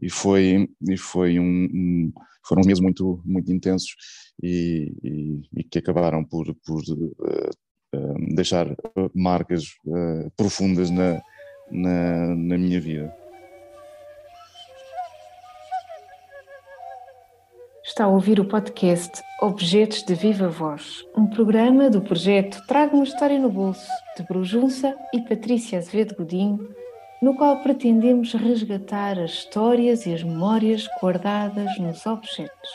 e 0.00 0.08
foi, 0.08 0.68
e 0.88 0.96
foi 0.96 1.40
um, 1.40 1.64
um, 1.64 2.12
foram 2.46 2.62
meses 2.64 2.80
muito, 2.80 3.20
muito 3.24 3.52
intensos 3.52 3.96
e, 4.40 4.94
e, 5.02 5.40
e 5.60 5.64
que 5.64 5.78
acabaram 5.78 6.24
por, 6.24 6.54
por 6.64 6.82
deixar 8.34 8.66
marcas 9.14 9.64
profundas 10.36 10.90
na, 10.90 11.20
na, 11.70 12.34
na 12.34 12.58
minha 12.58 12.80
vida. 12.80 13.14
Está 17.84 18.04
a 18.04 18.08
ouvir 18.08 18.40
o 18.40 18.44
podcast 18.44 19.20
Objetos 19.40 20.02
de 20.04 20.14
Viva 20.14 20.48
Voz, 20.48 21.04
um 21.16 21.26
programa 21.26 21.90
do 21.90 22.00
projeto 22.00 22.64
Traga 22.66 22.94
uma 22.94 23.04
História 23.04 23.38
no 23.38 23.50
Bolso, 23.50 23.86
de 24.16 24.22
Brujunça 24.22 24.96
e 25.12 25.20
Patrícia 25.20 25.78
Azevedo 25.78 26.14
Godinho, 26.14 26.74
no 27.20 27.36
qual 27.36 27.62
pretendemos 27.62 28.32
resgatar 28.32 29.18
as 29.18 29.32
histórias 29.32 30.06
e 30.06 30.14
as 30.14 30.22
memórias 30.22 30.88
guardadas 31.00 31.76
nos 31.78 32.06
objetos. 32.06 32.70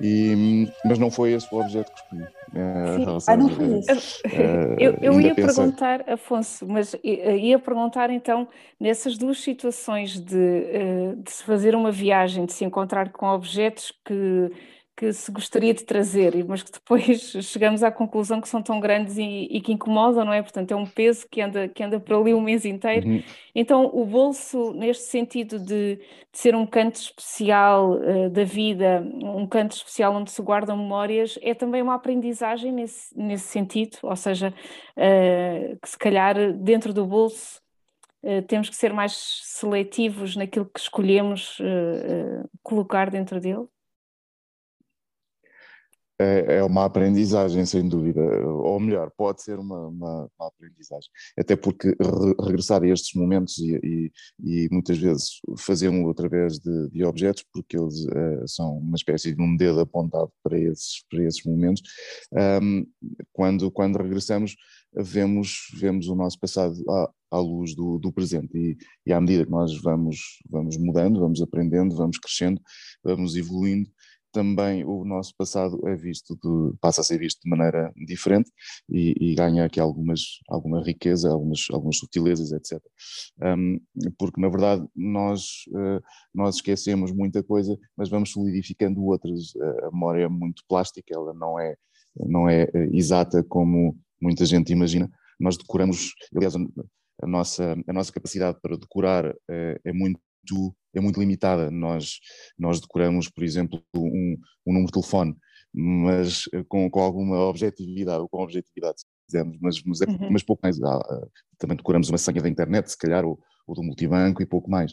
E, 0.00 0.68
mas 0.84 0.98
não 0.98 1.10
foi 1.10 1.32
esse 1.32 1.46
o 1.54 1.60
objeto 1.60 1.92
que 1.92 2.00
escolhi. 2.00 2.22
Uh, 2.22 3.18
ah, 3.26 3.36
não 3.36 3.48
foi 3.48 3.78
esse. 3.78 4.20
Uh, 4.26 4.76
eu, 4.78 4.98
eu 5.00 5.20
ia 5.20 5.34
pensei... 5.34 5.54
perguntar, 5.54 6.04
Afonso, 6.08 6.66
mas 6.66 6.96
ia 7.02 7.58
perguntar 7.58 8.10
então, 8.10 8.48
nessas 8.78 9.16
duas 9.16 9.40
situações 9.40 10.18
de, 10.18 10.36
uh, 10.36 11.16
de 11.16 11.30
se 11.30 11.44
fazer 11.44 11.74
uma 11.74 11.90
viagem, 11.90 12.44
de 12.44 12.52
se 12.52 12.64
encontrar 12.64 13.10
com 13.10 13.26
objetos 13.26 13.92
que 14.04 14.50
que 14.96 15.12
se 15.12 15.30
gostaria 15.32 15.74
de 15.74 15.84
trazer, 15.84 16.44
mas 16.46 16.62
que 16.62 16.70
depois 16.70 17.02
chegamos 17.44 17.82
à 17.82 17.90
conclusão 17.90 18.40
que 18.40 18.48
são 18.48 18.62
tão 18.62 18.78
grandes 18.78 19.18
e, 19.18 19.48
e, 19.50 19.60
que 19.60 19.72
incomodam, 19.72 20.24
não 20.24 20.32
é? 20.32 20.40
Portanto, 20.40 20.70
é 20.70 20.76
um 20.76 20.86
peso 20.86 21.26
que 21.28 21.40
anda, 21.40 21.68
que 21.68 21.82
anda 21.82 21.98
por 21.98 22.14
ali 22.16 22.32
o 22.32 22.40
mês 22.40 22.64
inteiro. 22.64 23.08
Uhum. 23.08 23.22
Então, 23.54 23.90
o 23.92 24.04
bolso, 24.04 24.72
neste 24.72 25.04
sentido 25.04 25.58
de, 25.58 25.96
de 25.96 26.38
ser 26.38 26.54
um 26.54 26.64
canto 26.64 26.96
especial 26.96 27.94
uh, 27.94 28.30
da 28.30 28.44
vida, 28.44 29.04
um 29.22 29.46
canto 29.46 29.72
especial 29.72 30.14
onde 30.14 30.30
se 30.30 30.40
guardam 30.40 30.76
memórias, 30.76 31.38
é 31.42 31.54
também 31.54 31.82
uma 31.82 31.94
aprendizagem 31.94 32.70
nesse, 32.70 33.16
nesse 33.18 33.48
sentido, 33.48 33.98
ou 34.02 34.16
seja, 34.16 34.54
uh, 34.96 35.78
que 35.80 35.88
se 35.88 35.98
calhar 35.98 36.52
dentro 36.52 36.92
do 36.92 37.04
bolso 37.04 37.60
uh, 38.22 38.42
temos 38.42 38.68
que 38.68 38.76
ser 38.76 38.92
mais 38.92 39.12
seletivos 39.42 40.36
naquilo 40.36 40.66
que 40.66 40.78
escolhemos 40.78 41.58
colocar 42.62 43.10
dentro 43.10 43.40
dele 43.40 43.66
é, 46.18 46.56
é 46.56 46.64
uma 46.64 46.84
aprendizagem, 46.84 47.64
sem 47.66 47.88
dúvida, 47.88 48.20
ou 48.46 48.78
melhor, 48.78 49.10
pode 49.16 49.42
ser 49.42 49.58
uma, 49.58 49.88
uma, 49.88 50.30
uma 50.38 50.48
aprendizagem, 50.48 51.10
até 51.38 51.56
porque 51.56 51.88
re, 51.88 52.34
regressar 52.40 52.82
a 52.82 52.88
estes 52.88 53.14
momentos 53.14 53.58
e, 53.58 53.80
e, 53.82 54.12
e 54.44 54.68
muitas 54.70 54.98
vezes 54.98 55.40
fazê-lo 55.58 56.08
através 56.10 56.58
de, 56.58 56.90
de, 56.90 57.04
objetos, 57.04 57.44
porque 57.52 57.76
eles 57.76 58.04
uh, 58.04 58.46
são 58.46 58.78
uma 58.78 58.96
espécie 58.96 59.34
de 59.34 59.42
um 59.42 59.56
dedo 59.56 59.80
apontado 59.80 60.30
para 60.42 60.58
esses, 60.58 61.04
para 61.10 61.22
esses 61.24 61.44
momentos, 61.44 61.82
um, 62.62 62.86
quando, 63.32 63.70
quando 63.70 63.98
regressamos 63.98 64.54
vemos, 64.96 65.68
vemos 65.74 66.08
o 66.08 66.14
nosso 66.14 66.38
passado 66.38 66.76
à, 66.88 67.10
à 67.32 67.38
luz 67.40 67.74
do, 67.74 67.98
do 67.98 68.12
presente. 68.12 68.56
E, 68.56 68.76
e 69.06 69.12
à 69.12 69.20
medida 69.20 69.44
que 69.44 69.50
nós 69.50 69.76
vamos, 69.82 70.40
vamos 70.48 70.76
mudando, 70.76 71.20
vamos 71.20 71.42
aprendendo, 71.42 71.96
vamos 71.96 72.18
crescendo, 72.18 72.60
vamos 73.02 73.34
evoluindo, 73.36 73.90
também 74.34 74.84
o 74.84 75.04
nosso 75.04 75.32
passado 75.38 75.80
é 75.88 75.94
visto, 75.94 76.34
de, 76.34 76.76
passa 76.80 77.00
a 77.00 77.04
ser 77.04 77.18
visto 77.18 77.40
de 77.42 77.48
maneira 77.48 77.92
diferente 77.96 78.50
e, 78.90 79.14
e, 79.20 79.34
ganha 79.36 79.64
aqui 79.64 79.78
algumas, 79.78 80.40
alguma 80.48 80.82
riqueza, 80.82 81.30
algumas, 81.30 81.66
algumas 81.70 81.98
sutilezas, 81.98 82.50
etc. 82.50 82.82
Um, 83.40 83.78
porque, 84.18 84.40
na 84.40 84.48
verdade, 84.48 84.84
nós, 84.94 85.64
uh, 85.68 86.02
nós 86.34 86.56
esquecemos 86.56 87.12
muita 87.12 87.44
coisa, 87.44 87.78
mas 87.96 88.08
vamos 88.08 88.32
solidificando 88.32 89.04
outras. 89.04 89.54
A 89.84 89.90
memória 89.92 90.24
é 90.24 90.28
muito 90.28 90.64
plástica, 90.68 91.14
ela 91.14 91.32
não 91.32 91.58
é, 91.58 91.76
não 92.16 92.48
é 92.48 92.64
eh, 92.64 92.88
exata 92.92 93.44
como 93.44 93.96
muita 94.20 94.44
gente 94.44 94.72
imagina. 94.72 95.08
Nós 95.38 95.56
decoramos, 95.56 96.12
aliás, 96.34 96.54
a 97.22 97.26
nossa, 97.26 97.76
a 97.86 97.92
nossa 97.92 98.12
capacidade 98.12 98.58
para 98.60 98.76
decorar 98.76 99.32
é, 99.48 99.80
é 99.84 99.92
muito, 99.92 100.20
é 100.94 101.00
muito 101.00 101.20
limitada. 101.20 101.70
Nós, 101.70 102.18
nós 102.58 102.80
decoramos, 102.80 103.28
por 103.28 103.44
exemplo, 103.44 103.82
um, 103.94 104.36
um 104.66 104.72
número 104.72 104.86
de 104.86 104.92
telefone, 104.92 105.36
mas 105.72 106.44
eh, 106.52 106.64
com, 106.68 106.88
com 106.88 107.00
alguma 107.00 107.40
objetividade, 107.40 108.20
ou 108.20 108.28
com 108.28 108.42
objetividade, 108.42 109.00
se 109.00 109.06
quisermos, 109.26 109.58
mas, 109.60 109.82
mas, 109.84 110.00
é, 110.00 110.06
uhum. 110.06 110.30
mas 110.30 110.42
pouco 110.42 110.60
mais. 110.62 110.80
Ah, 110.82 110.96
ah, 110.96 111.26
também 111.58 111.76
decoramos 111.76 112.08
uma 112.08 112.18
senha 112.18 112.40
da 112.40 112.48
internet, 112.48 112.90
se 112.90 112.98
calhar, 112.98 113.24
ou, 113.24 113.38
ou 113.66 113.74
do 113.74 113.82
multibanco 113.82 114.42
e 114.42 114.46
pouco 114.46 114.70
mais. 114.70 114.92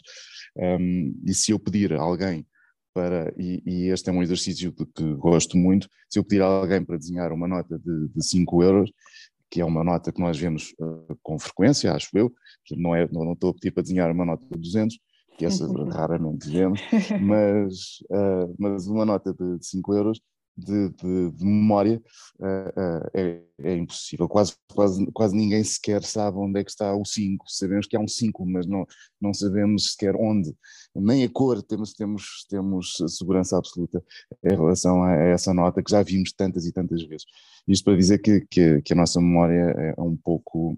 Um, 0.56 1.14
e 1.24 1.32
se 1.34 1.52
eu 1.52 1.58
pedir 1.58 1.92
a 1.92 2.00
alguém 2.00 2.46
para, 2.94 3.32
e, 3.38 3.62
e, 3.64 3.88
este 3.88 4.10
é 4.10 4.12
um 4.12 4.22
exercício 4.22 4.70
de 4.72 4.84
que 4.86 5.14
gosto 5.14 5.56
muito, 5.56 5.88
se 6.10 6.18
eu 6.18 6.24
pedir 6.24 6.42
a 6.42 6.46
alguém 6.46 6.84
para 6.84 6.98
desenhar 6.98 7.32
uma 7.32 7.48
nota 7.48 7.78
de 7.78 8.22
5 8.22 8.62
euros, 8.62 8.90
que 9.50 9.60
é 9.60 9.64
uma 9.64 9.84
nota 9.84 10.10
que 10.12 10.20
nós 10.20 10.38
vemos 10.38 10.74
uh, 10.80 11.16
com 11.22 11.38
frequência, 11.38 11.92
acho 11.92 12.08
eu, 12.14 12.32
não, 12.70 12.94
é, 12.94 13.06
não, 13.12 13.24
não 13.24 13.32
estou 13.34 13.50
a 13.50 13.54
pedir 13.54 13.70
para 13.70 13.82
desenhar 13.82 14.10
uma 14.10 14.24
nota 14.24 14.46
de 14.50 14.58
200, 14.58 14.98
que 15.36 15.44
essa 15.44 15.66
raramente 15.90 16.48
vemos, 16.48 16.80
mas, 17.20 18.00
uh, 18.10 18.54
mas 18.58 18.86
uma 18.86 19.04
nota 19.04 19.32
de 19.32 19.58
5 19.60 19.94
euros 19.94 20.20
de, 20.56 20.90
de, 20.90 21.30
de 21.32 21.44
memória 21.44 22.02
uh, 22.38 22.44
uh, 22.44 23.10
é, 23.14 23.42
é, 23.62 23.76
impossível. 23.76 24.28
Quase, 24.28 24.54
quase, 24.72 25.06
quase 25.12 25.34
ninguém 25.34 25.64
sequer 25.64 26.02
sabe 26.02 26.36
onde 26.38 26.60
é 26.60 26.64
que 26.64 26.70
está 26.70 26.94
o 26.94 27.04
5. 27.04 27.44
Sabemos 27.48 27.86
que 27.86 27.96
há 27.96 28.00
um 28.00 28.08
5, 28.08 28.44
mas 28.46 28.66
não, 28.66 28.86
não 29.20 29.32
sabemos 29.32 29.92
sequer 29.92 30.14
onde. 30.16 30.54
Nem 30.94 31.24
a 31.24 31.30
cor, 31.30 31.62
temos, 31.62 31.94
temos, 31.94 32.46
temos 32.48 32.96
segurança 33.08 33.56
absoluta 33.56 34.02
em 34.44 34.54
relação 34.54 35.02
a 35.02 35.14
essa 35.14 35.54
nota 35.54 35.82
que 35.82 35.90
já 35.90 36.02
vimos 36.02 36.32
tantas 36.32 36.66
e 36.66 36.72
tantas 36.72 37.02
vezes. 37.02 37.24
Isto 37.66 37.84
para 37.84 37.96
dizer 37.96 38.18
que, 38.18 38.42
que, 38.50 38.82
que 38.82 38.92
a 38.92 38.96
nossa 38.96 39.20
memória 39.20 39.94
é 39.96 40.00
um 40.00 40.16
pouco 40.16 40.76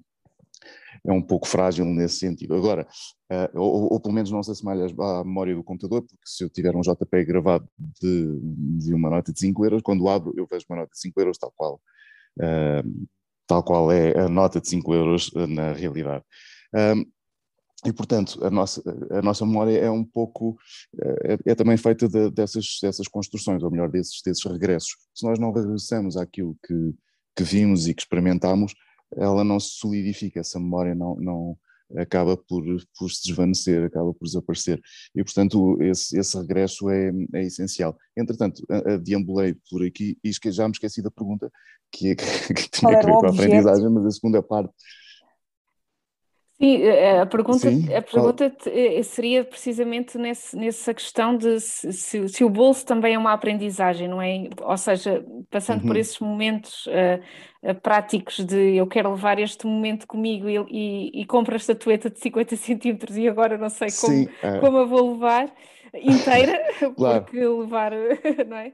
é 1.06 1.12
um 1.12 1.22
pouco 1.22 1.46
frágil 1.46 1.84
nesse 1.84 2.18
sentido. 2.18 2.54
Agora, 2.54 2.86
uh, 3.30 3.60
ou, 3.60 3.92
ou, 3.92 4.00
pelo 4.00 4.14
menos 4.14 4.30
não 4.30 4.42
se 4.42 4.50
assemelha 4.50 4.86
à 4.86 5.24
memória 5.24 5.54
do 5.54 5.62
computador, 5.62 6.02
porque 6.02 6.22
se 6.24 6.42
eu 6.42 6.50
tiver 6.50 6.74
um 6.74 6.80
JPEG 6.80 7.26
gravado 7.26 7.68
de, 8.00 8.40
de 8.78 8.94
uma 8.94 9.10
nota 9.10 9.32
de 9.32 9.38
5 9.38 9.64
euros, 9.64 9.82
quando 9.82 10.08
abro 10.08 10.32
eu 10.36 10.46
vejo 10.50 10.64
uma 10.68 10.78
nota 10.78 10.90
de 10.92 11.00
5 11.00 11.20
euros 11.20 11.38
tal 11.38 11.52
qual, 11.54 11.80
uh, 12.40 13.06
tal 13.46 13.62
qual 13.62 13.92
é 13.92 14.18
a 14.18 14.28
nota 14.28 14.60
de 14.60 14.68
5 14.68 14.94
euros 14.94 15.28
uh, 15.28 15.46
na 15.46 15.72
realidade. 15.72 16.24
e, 17.84 17.92
portanto, 17.92 18.42
a 18.42 18.50
nossa, 18.50 18.82
a 19.10 19.20
nossa 19.20 19.44
memória 19.44 19.78
é 19.78 19.90
um 19.90 20.04
pouco, 20.04 20.56
é, 21.24 21.52
é 21.52 21.54
também 21.54 21.76
feita 21.76 22.08
de, 22.08 22.30
dessas, 22.30 22.78
dessas 22.80 23.06
construções, 23.06 23.62
ou 23.62 23.70
melhor, 23.70 23.90
desses, 23.90 24.22
desses 24.24 24.42
regressos. 24.44 24.96
Se 25.14 25.26
nós 25.26 25.38
não 25.38 25.52
regressamos 25.52 26.16
àquilo 26.16 26.56
que, 26.66 26.94
que 27.36 27.44
vimos 27.44 27.86
e 27.86 27.92
que 27.92 28.00
experimentámos, 28.00 28.74
ela 29.16 29.44
não 29.44 29.58
se 29.58 29.70
solidifica, 29.78 30.40
essa 30.40 30.58
memória 30.58 30.94
não, 30.94 31.16
não 31.16 31.58
acaba 31.96 32.36
por, 32.36 32.64
por 32.98 33.10
se 33.10 33.28
desvanecer, 33.28 33.84
acaba 33.84 34.12
por 34.12 34.24
desaparecer. 34.24 34.80
E, 35.14 35.22
portanto, 35.22 35.80
esse, 35.82 36.18
esse 36.18 36.36
regresso 36.36 36.88
é, 36.90 37.10
é 37.34 37.42
essencial. 37.42 37.96
Entretanto, 38.16 38.62
deambulei 39.02 39.54
por 39.70 39.84
aqui 39.84 40.18
e 40.24 40.32
já 40.50 40.66
me 40.66 40.72
esqueci 40.72 41.02
da 41.02 41.10
pergunta, 41.10 41.50
que, 41.92 42.10
é, 42.10 42.14
que, 42.14 42.24
que 42.54 42.68
tinha 42.70 42.98
a 42.98 43.02
ver 43.02 43.12
com 43.12 43.26
a 43.26 43.30
aprendizagem, 43.30 43.88
mas 43.90 44.06
a 44.06 44.10
segunda 44.10 44.42
parte 44.42 44.72
Sim, 46.60 46.88
a 47.20 47.26
pergunta, 47.26 47.68
Sim, 47.68 47.92
a 47.92 48.00
pergunta 48.00 48.56
eh, 48.66 49.02
seria 49.02 49.44
precisamente 49.44 50.16
nesse, 50.16 50.56
nessa 50.56 50.94
questão 50.94 51.36
de 51.36 51.58
se, 51.58 51.92
se, 51.92 52.28
se, 52.28 52.44
o 52.44 52.48
bolso 52.48 52.86
também 52.86 53.14
é 53.14 53.18
uma 53.18 53.32
aprendizagem, 53.32 54.06
não 54.06 54.22
é? 54.22 54.48
Ou 54.62 54.76
seja, 54.76 55.24
passando 55.50 55.80
uhum. 55.80 55.88
por 55.88 55.96
esses 55.96 56.18
momentos 56.20 56.86
uh, 56.86 57.74
práticos 57.82 58.38
de 58.44 58.76
eu 58.76 58.86
quero 58.86 59.10
levar 59.10 59.40
este 59.40 59.66
momento 59.66 60.06
comigo 60.06 60.48
e, 60.48 60.56
e, 60.70 61.22
e 61.22 61.26
compro 61.26 61.54
a 61.54 61.56
estatueta 61.56 62.08
de 62.08 62.20
50 62.20 62.56
centímetros 62.56 63.16
e 63.16 63.28
agora 63.28 63.58
não 63.58 63.68
sei 63.68 63.88
como, 63.90 64.14
Sim, 64.14 64.28
é. 64.40 64.58
como 64.60 64.78
a 64.78 64.84
vou 64.84 65.12
levar 65.12 65.52
inteira, 65.92 66.60
claro. 66.96 67.24
porque 67.24 67.46
levar, 67.46 67.92
não 68.48 68.56
é? 68.56 68.72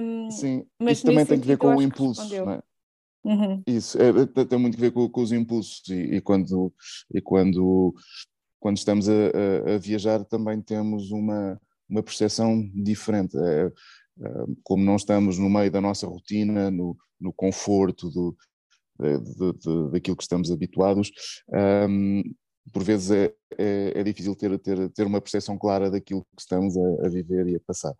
Um, 0.00 0.30
Sim, 0.30 0.64
mas 0.78 1.02
também 1.02 1.26
tem 1.26 1.40
que 1.40 1.46
ver 1.46 1.56
com 1.56 1.74
o 1.74 1.82
impulso, 1.82 2.28
não 2.44 2.52
é? 2.52 2.62
Uhum. 3.24 3.62
Isso, 3.66 3.98
é, 4.00 4.08
é, 4.08 4.44
tem 4.44 4.58
muito 4.58 4.76
a 4.76 4.80
ver 4.80 4.92
com, 4.92 5.08
com 5.08 5.22
os 5.22 5.32
impulsos 5.32 5.82
e, 5.88 6.16
e, 6.16 6.20
quando, 6.20 6.72
e 7.14 7.20
quando, 7.20 7.94
quando 8.58 8.76
estamos 8.76 9.08
a, 9.08 9.12
a, 9.12 9.74
a, 9.74 9.78
viajar 9.78 10.24
também 10.24 10.60
temos 10.60 11.10
uma, 11.10 11.60
uma 11.88 12.02
percepção 12.02 12.68
diferente. 12.74 13.36
É, 13.38 13.70
como 14.62 14.84
não 14.84 14.96
estamos 14.96 15.38
no 15.38 15.48
meio 15.48 15.70
da 15.70 15.80
nossa 15.80 16.06
rotina, 16.06 16.70
no, 16.70 16.96
no 17.20 17.32
conforto 17.32 18.10
do, 18.10 18.36
de, 19.00 19.18
de, 19.18 19.52
de, 19.58 19.90
daquilo 19.90 20.16
que 20.16 20.22
estamos 20.22 20.50
habituados, 20.50 21.10
um, 21.88 22.22
por 22.72 22.82
vezes 22.84 23.10
é, 23.10 23.34
é, 23.58 23.92
é, 23.96 24.02
difícil 24.02 24.36
ter, 24.36 24.56
ter, 24.58 24.88
ter 24.90 25.06
uma 25.06 25.20
percepção 25.20 25.58
clara 25.58 25.90
daquilo 25.90 26.24
que 26.36 26.42
estamos 26.42 26.76
a, 26.76 27.06
a 27.06 27.08
viver 27.08 27.48
e 27.48 27.56
a 27.56 27.60
passar. 27.66 27.94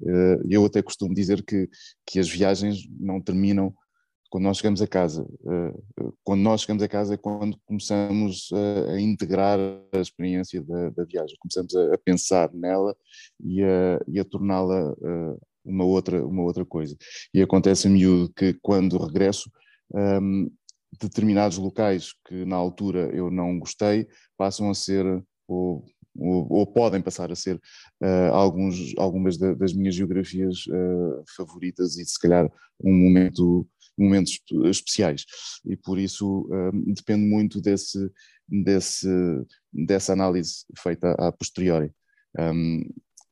Uh, 0.00 0.42
eu 0.50 0.64
até 0.64 0.82
costumo 0.82 1.14
dizer 1.14 1.44
que, 1.44 1.68
que 2.06 2.18
as 2.18 2.28
viagens 2.28 2.78
não 2.98 3.20
terminam 3.20 3.72
quando 4.34 4.46
nós 4.46 4.56
chegamos 4.56 4.82
a 4.82 4.86
casa. 4.88 5.24
Uh, 5.44 6.12
quando 6.24 6.40
nós 6.40 6.62
chegamos 6.62 6.82
a 6.82 6.88
casa 6.88 7.14
é 7.14 7.16
quando 7.16 7.56
começamos 7.64 8.50
a, 8.52 9.00
integrar 9.00 9.60
a 9.92 10.00
experiência 10.00 10.60
da, 10.60 10.90
da 10.90 11.04
viagem, 11.04 11.36
começamos 11.38 11.72
a, 11.76 11.94
a, 11.94 11.98
pensar 11.98 12.52
nela 12.52 12.96
e 13.38 13.62
a, 13.62 14.00
e 14.08 14.18
a 14.18 14.24
torná-la 14.24 14.90
uh, 14.90 15.40
uma, 15.64 15.84
outra, 15.84 16.26
uma 16.26 16.42
outra 16.42 16.64
coisa. 16.64 16.96
E 17.32 17.40
acontece 17.40 17.86
a 17.86 17.90
miúdo 17.90 18.32
que 18.34 18.54
quando 18.60 18.98
regresso 18.98 19.48
um, 19.94 20.50
determinados 21.00 21.56
locais 21.56 22.12
que 22.26 22.44
na 22.44 22.56
altura 22.56 23.10
eu 23.14 23.30
não 23.30 23.56
gostei 23.60 24.04
passam 24.36 24.68
a 24.68 24.74
ser 24.74 25.06
ou, 25.46 25.84
ou, 26.16 26.46
ou 26.50 26.66
podem 26.66 27.02
passar 27.02 27.30
a 27.30 27.34
ser 27.34 27.56
uh, 28.02 28.32
alguns, 28.32 28.94
algumas 28.96 29.36
da, 29.36 29.54
das 29.54 29.72
minhas 29.72 29.94
geografias 29.94 30.66
uh, 30.66 31.24
favoritas 31.36 31.96
e 31.96 32.04
se 32.04 32.18
calhar 32.18 32.50
um 32.82 32.92
momento 32.92 33.66
momentos 33.96 34.40
especiais 34.64 35.24
e 35.64 35.76
por 35.76 36.00
isso 36.00 36.48
um, 36.50 36.92
depende 36.92 37.24
muito 37.24 37.60
desse, 37.60 38.10
desse, 38.48 39.08
dessa 39.72 40.12
análise 40.12 40.64
feita 40.76 41.12
a 41.12 41.30
posteriori. 41.30 41.92
Um, 42.36 42.82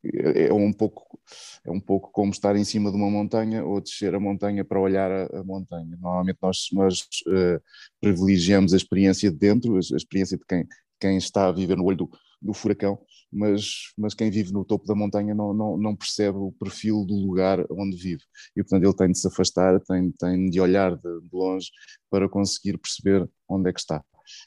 é, 0.04 0.48
é 0.48 0.52
um 0.52 0.72
pouco 0.72 1.20
é 1.64 1.70
um 1.70 1.80
pouco 1.80 2.10
como 2.10 2.32
estar 2.32 2.56
em 2.56 2.64
cima 2.64 2.90
de 2.90 2.96
uma 2.96 3.10
montanha 3.10 3.64
ou 3.64 3.80
descer 3.80 4.14
a 4.14 4.20
montanha 4.20 4.64
para 4.64 4.80
olhar 4.80 5.10
a, 5.10 5.40
a 5.40 5.44
montanha. 5.44 5.96
Normalmente 6.00 6.38
nós, 6.42 6.68
nós 6.72 7.00
uh, 7.26 7.62
privilegiamos 8.00 8.72
a 8.72 8.76
experiência 8.76 9.30
de 9.30 9.36
dentro, 9.36 9.76
a, 9.76 9.78
a, 9.78 9.96
experiência 9.96 10.36
de 10.36 10.44
quem, 10.44 10.66
quem 11.00 11.16
está 11.16 11.46
a 11.46 11.52
viver 11.52 11.76
no 11.76 11.84
olho 11.84 11.98
do, 11.98 12.10
do 12.42 12.52
furacão, 12.52 12.98
mas, 13.32 13.92
mas 13.96 14.14
quem 14.14 14.30
vive 14.30 14.52
no 14.52 14.64
topo 14.64 14.86
da 14.86 14.94
montanha 14.94 15.34
não, 15.34 15.54
não, 15.54 15.78
não, 15.78 15.96
percebe 15.96 16.36
o 16.36 16.52
perfil 16.52 17.04
do 17.04 17.14
lugar 17.14 17.64
onde 17.70 17.96
vive. 17.96 18.22
E, 18.56 18.62
portanto, 18.62 18.84
ele 18.84 18.96
tem 18.96 19.12
de 19.12 19.18
se 19.18 19.28
afastar, 19.28 19.80
tem, 19.80 20.10
tem 20.12 20.50
de 20.50 20.60
olhar 20.60 20.96
de, 20.96 21.20
de 21.20 21.28
longe 21.32 21.70
para 22.10 22.28
conseguir 22.28 22.76
perceber 22.78 23.28
onde 23.48 23.70
é 23.70 23.72
que 23.72 23.80
está. 23.80 24.04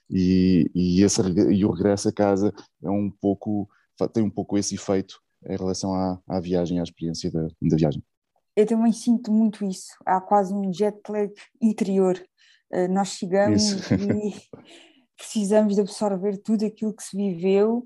E, 0.10 0.70
e, 0.76 1.02
esse, 1.02 1.22
e 1.22 1.66
o 1.66 1.72
regresso 1.72 2.10
a 2.10 2.14
casa 2.14 2.54
é 2.84 2.90
um 2.90 3.10
pouco, 3.10 3.68
tem 4.14 4.24
um 4.24 4.30
pouco 4.30 4.58
esse 4.58 4.76
efeito 4.76 5.20
em 5.48 5.56
relação 5.56 5.94
à, 5.94 6.20
à 6.28 6.40
viagem, 6.40 6.80
à 6.80 6.84
experiência 6.84 7.32
da, 7.32 7.48
da 7.62 7.78
viagem. 7.78 8.04
Eu 8.56 8.66
também 8.66 8.92
sinto 8.92 9.32
muito 9.32 9.66
isso. 9.66 9.88
Há 10.06 10.22
quase 10.22 10.54
um 10.54 10.72
jet 10.74 10.98
lag 11.10 11.32
interior. 11.62 12.22
Uh, 12.74 12.88
nós 12.90 13.10
chegamos 13.10 13.64
isso. 13.64 13.94
e 13.94 14.34
precisamos 15.18 15.76
de 15.76 15.82
absorver 15.82 16.38
tudo 16.38 16.66
aquilo 16.66 16.94
que 16.94 17.04
se 17.04 17.16
viveu 17.16 17.86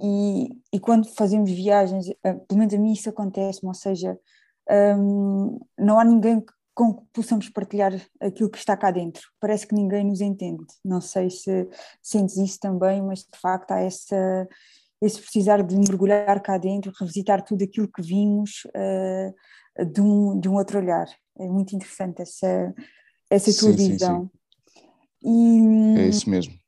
e, 0.00 0.48
e 0.72 0.80
quando 0.80 1.08
fazemos 1.08 1.50
viagens, 1.50 2.08
uh, 2.08 2.40
pelo 2.46 2.58
menos 2.58 2.72
a 2.72 2.78
mim 2.78 2.92
isso 2.92 3.10
acontece, 3.10 3.64
ou 3.64 3.74
seja, 3.74 4.18
um, 4.96 5.60
não 5.78 5.98
há 5.98 6.04
ninguém 6.04 6.42
com 6.74 6.94
que 6.94 7.02
possamos 7.12 7.48
partilhar 7.50 7.92
aquilo 8.20 8.48
que 8.48 8.56
está 8.56 8.76
cá 8.76 8.90
dentro. 8.90 9.22
Parece 9.38 9.66
que 9.66 9.74
ninguém 9.74 10.04
nos 10.04 10.20
entende. 10.20 10.64
Não 10.82 11.00
sei 11.00 11.28
se 11.28 11.68
sentes 12.00 12.36
isso 12.38 12.58
também, 12.58 13.02
mas 13.02 13.20
de 13.20 13.38
facto 13.38 13.72
há 13.72 13.80
essa, 13.80 14.48
esse 15.02 15.20
precisar 15.20 15.62
de 15.62 15.76
mergulhar 15.76 16.40
cá 16.40 16.56
dentro, 16.56 16.92
revisitar 16.98 17.42
tudo 17.44 17.64
aquilo 17.64 17.88
que 17.88 18.00
vimos 18.00 18.62
uh, 18.68 19.84
de, 19.84 20.00
um, 20.00 20.40
de 20.40 20.48
um 20.48 20.54
outro 20.54 20.78
olhar. 20.78 21.06
É 21.38 21.46
muito 21.46 21.74
interessante 21.76 22.22
essa, 22.22 22.74
essa 23.28 23.52
tua 23.60 23.76
sim, 23.76 23.90
visão. 23.90 24.30
Sim, 25.22 25.90
sim. 25.90 25.96
E, 25.96 25.98
é 25.98 26.08
isso 26.08 26.30
mesmo. 26.30 26.59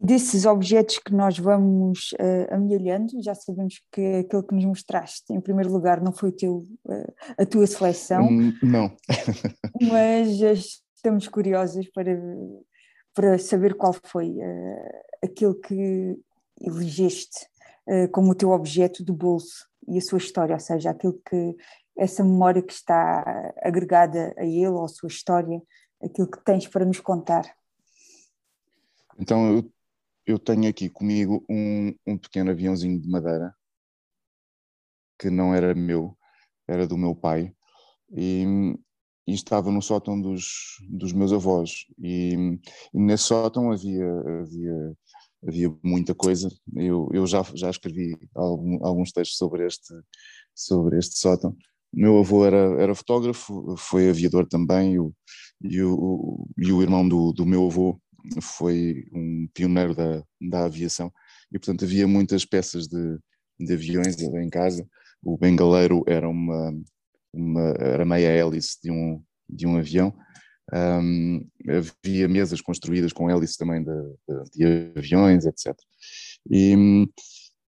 Desses 0.00 0.44
objetos 0.46 0.98
que 0.98 1.12
nós 1.12 1.38
vamos 1.38 2.12
uh, 2.12 2.54
amelhando, 2.54 3.20
já 3.20 3.34
sabemos 3.34 3.82
que 3.90 4.18
aquele 4.18 4.42
que 4.44 4.54
nos 4.54 4.64
mostraste, 4.64 5.32
em 5.32 5.40
primeiro 5.40 5.72
lugar, 5.72 6.00
não 6.00 6.12
foi 6.12 6.30
teu, 6.30 6.64
uh, 6.84 7.14
a 7.36 7.44
tua 7.44 7.66
seleção. 7.66 8.22
Hum, 8.22 8.52
não. 8.62 8.96
mas 9.82 10.40
estamos 10.94 11.26
curiosos 11.26 11.88
para, 11.90 12.16
para 13.12 13.38
saber 13.38 13.74
qual 13.74 13.92
foi 14.04 14.30
uh, 14.30 14.90
aquele 15.24 15.54
que 15.54 16.18
elegeste 16.60 17.46
uh, 17.88 18.08
como 18.10 18.30
o 18.30 18.34
teu 18.34 18.50
objeto 18.50 19.04
do 19.04 19.14
bolso 19.14 19.66
e 19.88 19.98
a 19.98 20.00
sua 20.00 20.18
história, 20.18 20.54
ou 20.54 20.60
seja, 20.60 20.90
aquilo 20.90 21.20
que 21.28 21.56
essa 21.96 22.22
memória 22.22 22.62
que 22.62 22.72
está 22.72 23.52
agregada 23.60 24.32
a 24.38 24.44
ele 24.44 24.68
ou 24.68 24.84
a 24.84 24.88
sua 24.88 25.08
história, 25.08 25.60
aquilo 26.00 26.30
que 26.30 26.44
tens 26.44 26.68
para 26.68 26.84
nos 26.84 27.00
contar. 27.00 27.44
Então 29.18 29.56
eu, 29.56 29.72
eu 30.28 30.38
tenho 30.38 30.68
aqui 30.68 30.90
comigo 30.90 31.42
um, 31.48 31.94
um 32.06 32.18
pequeno 32.18 32.50
aviãozinho 32.50 33.00
de 33.00 33.08
madeira 33.08 33.54
que 35.18 35.30
não 35.30 35.54
era 35.54 35.74
meu, 35.74 36.16
era 36.68 36.86
do 36.86 36.98
meu 36.98 37.16
pai 37.16 37.50
e, 38.12 38.44
e 39.26 39.32
estava 39.32 39.72
no 39.72 39.80
sótão 39.80 40.20
dos, 40.20 40.76
dos 40.90 41.14
meus 41.14 41.32
avós 41.32 41.86
e, 41.98 42.34
e 42.92 43.00
nesse 43.00 43.24
sótão 43.24 43.72
havia, 43.72 44.06
havia 44.42 44.96
havia 45.46 45.74
muita 45.82 46.14
coisa. 46.14 46.48
Eu, 46.76 47.08
eu 47.12 47.26
já, 47.26 47.42
já 47.54 47.70
escrevi 47.70 48.16
algum, 48.34 48.84
alguns 48.84 49.12
textos 49.12 49.38
sobre 49.38 49.66
este, 49.66 49.94
sobre 50.54 50.98
este 50.98 51.16
sótão. 51.16 51.56
Meu 51.92 52.18
avô 52.18 52.44
era, 52.44 52.82
era 52.82 52.94
fotógrafo, 52.94 53.76
foi 53.78 54.10
aviador 54.10 54.46
também, 54.46 54.94
e 54.94 54.98
o, 54.98 55.14
e 55.62 55.82
o, 55.82 56.46
e 56.58 56.72
o 56.72 56.82
irmão 56.82 57.08
do, 57.08 57.32
do 57.32 57.46
meu 57.46 57.66
avô 57.66 57.98
foi 58.40 59.04
um 59.12 59.48
pioneiro 59.54 59.94
da, 59.94 60.22
da 60.40 60.64
aviação, 60.64 61.12
e 61.52 61.58
portanto 61.58 61.84
havia 61.84 62.06
muitas 62.06 62.44
peças 62.44 62.86
de, 62.86 63.18
de 63.58 63.72
aviões 63.72 64.20
em 64.20 64.50
casa. 64.50 64.86
O 65.22 65.36
bengaleiro 65.36 66.04
era 66.06 66.28
uma, 66.28 66.72
uma 67.32 67.74
era 67.78 68.04
meia 68.04 68.28
hélice 68.28 68.78
de 68.82 68.90
um, 68.90 69.22
de 69.48 69.66
um 69.66 69.76
avião, 69.76 70.14
um, 70.72 71.46
havia 71.68 72.28
mesas 72.28 72.60
construídas 72.60 73.12
com 73.12 73.30
hélices 73.30 73.56
também 73.56 73.82
de, 73.82 73.90
de, 74.28 74.50
de 74.52 74.98
aviões, 74.98 75.46
etc. 75.46 75.74
E, 76.50 76.76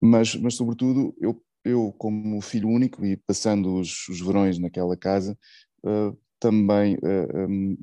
mas, 0.02 0.36
mas, 0.36 0.56
sobretudo, 0.56 1.15
eu, 1.20 1.41
eu, 1.63 1.94
como 1.98 2.41
filho 2.41 2.70
único 2.70 3.06
e 3.06 3.18
passando 3.18 3.76
os, 3.80 4.08
os 4.08 4.22
verões 4.22 4.58
naquela 4.58 4.96
casa, 4.96 5.38
uh, 5.86 6.18
também 6.39 6.96
uh, 6.96 7.48
um, 7.50 7.78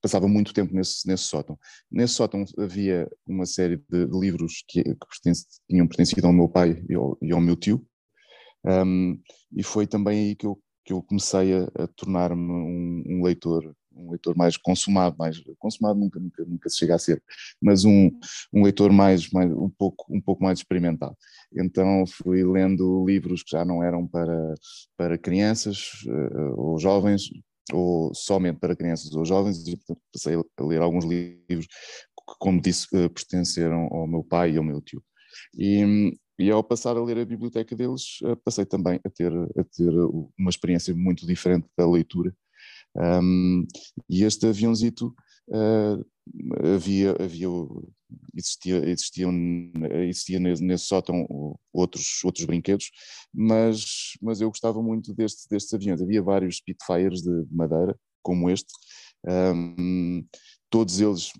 passava 0.00 0.28
muito 0.28 0.52
tempo 0.52 0.74
nesse, 0.74 1.06
nesse 1.06 1.24
sótão. 1.24 1.58
Nesse 1.90 2.14
sótão 2.14 2.44
havia 2.58 3.08
uma 3.26 3.46
série 3.46 3.76
de, 3.88 4.06
de 4.06 4.18
livros 4.18 4.64
que, 4.68 4.82
que 4.82 5.06
pertence, 5.08 5.46
tinham 5.68 5.86
pertencido 5.86 6.26
ao 6.26 6.32
meu 6.32 6.48
pai 6.48 6.82
e 6.88 6.94
ao, 6.94 7.18
e 7.22 7.32
ao 7.32 7.40
meu 7.40 7.56
tio, 7.56 7.84
um, 8.64 9.18
e 9.56 9.62
foi 9.62 9.86
também 9.86 10.28
aí 10.28 10.36
que 10.36 10.46
eu, 10.46 10.60
que 10.84 10.92
eu 10.92 11.02
comecei 11.02 11.54
a, 11.54 11.64
a 11.82 11.86
tornar-me 11.88 12.42
um, 12.42 13.04
um 13.06 13.22
leitor 13.22 13.74
um 13.92 14.10
leitor 14.10 14.36
mais 14.36 14.56
consumado, 14.56 15.16
mais 15.18 15.40
consumado 15.58 15.98
nunca, 15.98 16.18
nunca, 16.18 16.44
nunca 16.44 16.70
se 16.70 16.78
chega 16.78 16.94
a 16.94 16.98
ser, 16.98 17.22
mas 17.60 17.84
um, 17.84 18.10
um 18.52 18.62
leitor 18.62 18.92
mais, 18.92 19.30
mais 19.30 19.50
um, 19.50 19.68
pouco, 19.68 20.06
um 20.08 20.20
pouco 20.20 20.42
mais 20.42 20.58
experimental. 20.58 21.16
Então 21.52 22.04
fui 22.06 22.44
lendo 22.44 23.04
livros 23.04 23.42
que 23.42 23.50
já 23.50 23.64
não 23.64 23.82
eram 23.82 24.06
para, 24.06 24.54
para 24.96 25.18
crianças 25.18 25.90
uh, 26.06 26.54
ou 26.60 26.78
jovens, 26.78 27.30
ou 27.72 28.14
somente 28.14 28.58
para 28.58 28.76
crianças 28.76 29.14
ou 29.14 29.24
jovens, 29.24 29.66
e 29.66 29.76
portanto 29.76 30.00
passei 30.12 30.34
a 30.34 30.64
ler 30.64 30.80
alguns 30.80 31.04
livros 31.04 31.66
que, 31.66 32.34
como 32.38 32.60
disse, 32.60 32.86
uh, 32.96 33.10
pertenceram 33.10 33.88
ao 33.90 34.06
meu 34.06 34.24
pai 34.24 34.52
e 34.52 34.58
ao 34.58 34.64
meu 34.64 34.80
tio. 34.80 35.02
E, 35.56 36.12
e 36.38 36.50
ao 36.50 36.64
passar 36.64 36.96
a 36.96 37.02
ler 37.02 37.18
a 37.18 37.24
biblioteca 37.24 37.74
deles, 37.76 38.20
uh, 38.22 38.36
passei 38.44 38.64
também 38.64 39.00
a 39.04 39.10
ter, 39.10 39.32
a 39.32 39.64
ter 39.64 39.92
uma 40.38 40.50
experiência 40.50 40.94
muito 40.94 41.26
diferente 41.26 41.66
da 41.76 41.88
leitura, 41.88 42.34
um, 42.96 43.64
e 44.08 44.24
este 44.24 44.46
aviãozito 44.46 45.14
uh, 45.50 46.04
havia, 46.74 47.14
havia 47.20 47.48
existia, 48.34 48.76
existiam, 48.88 49.32
existia 50.02 50.40
nesse, 50.40 50.62
nesse 50.62 50.84
sótão 50.84 51.26
outros, 51.72 52.22
outros 52.24 52.44
brinquedos, 52.44 52.90
mas, 53.32 54.12
mas 54.20 54.40
eu 54.40 54.48
gostava 54.48 54.82
muito 54.82 55.14
deste, 55.14 55.48
destes 55.48 55.72
aviões. 55.74 56.00
Havia 56.00 56.22
vários 56.22 56.56
Spitfires 56.56 57.22
de 57.22 57.46
madeira, 57.50 57.98
como 58.22 58.50
este, 58.50 58.72
um, 59.54 60.24
todos 60.68 61.00
eles 61.00 61.32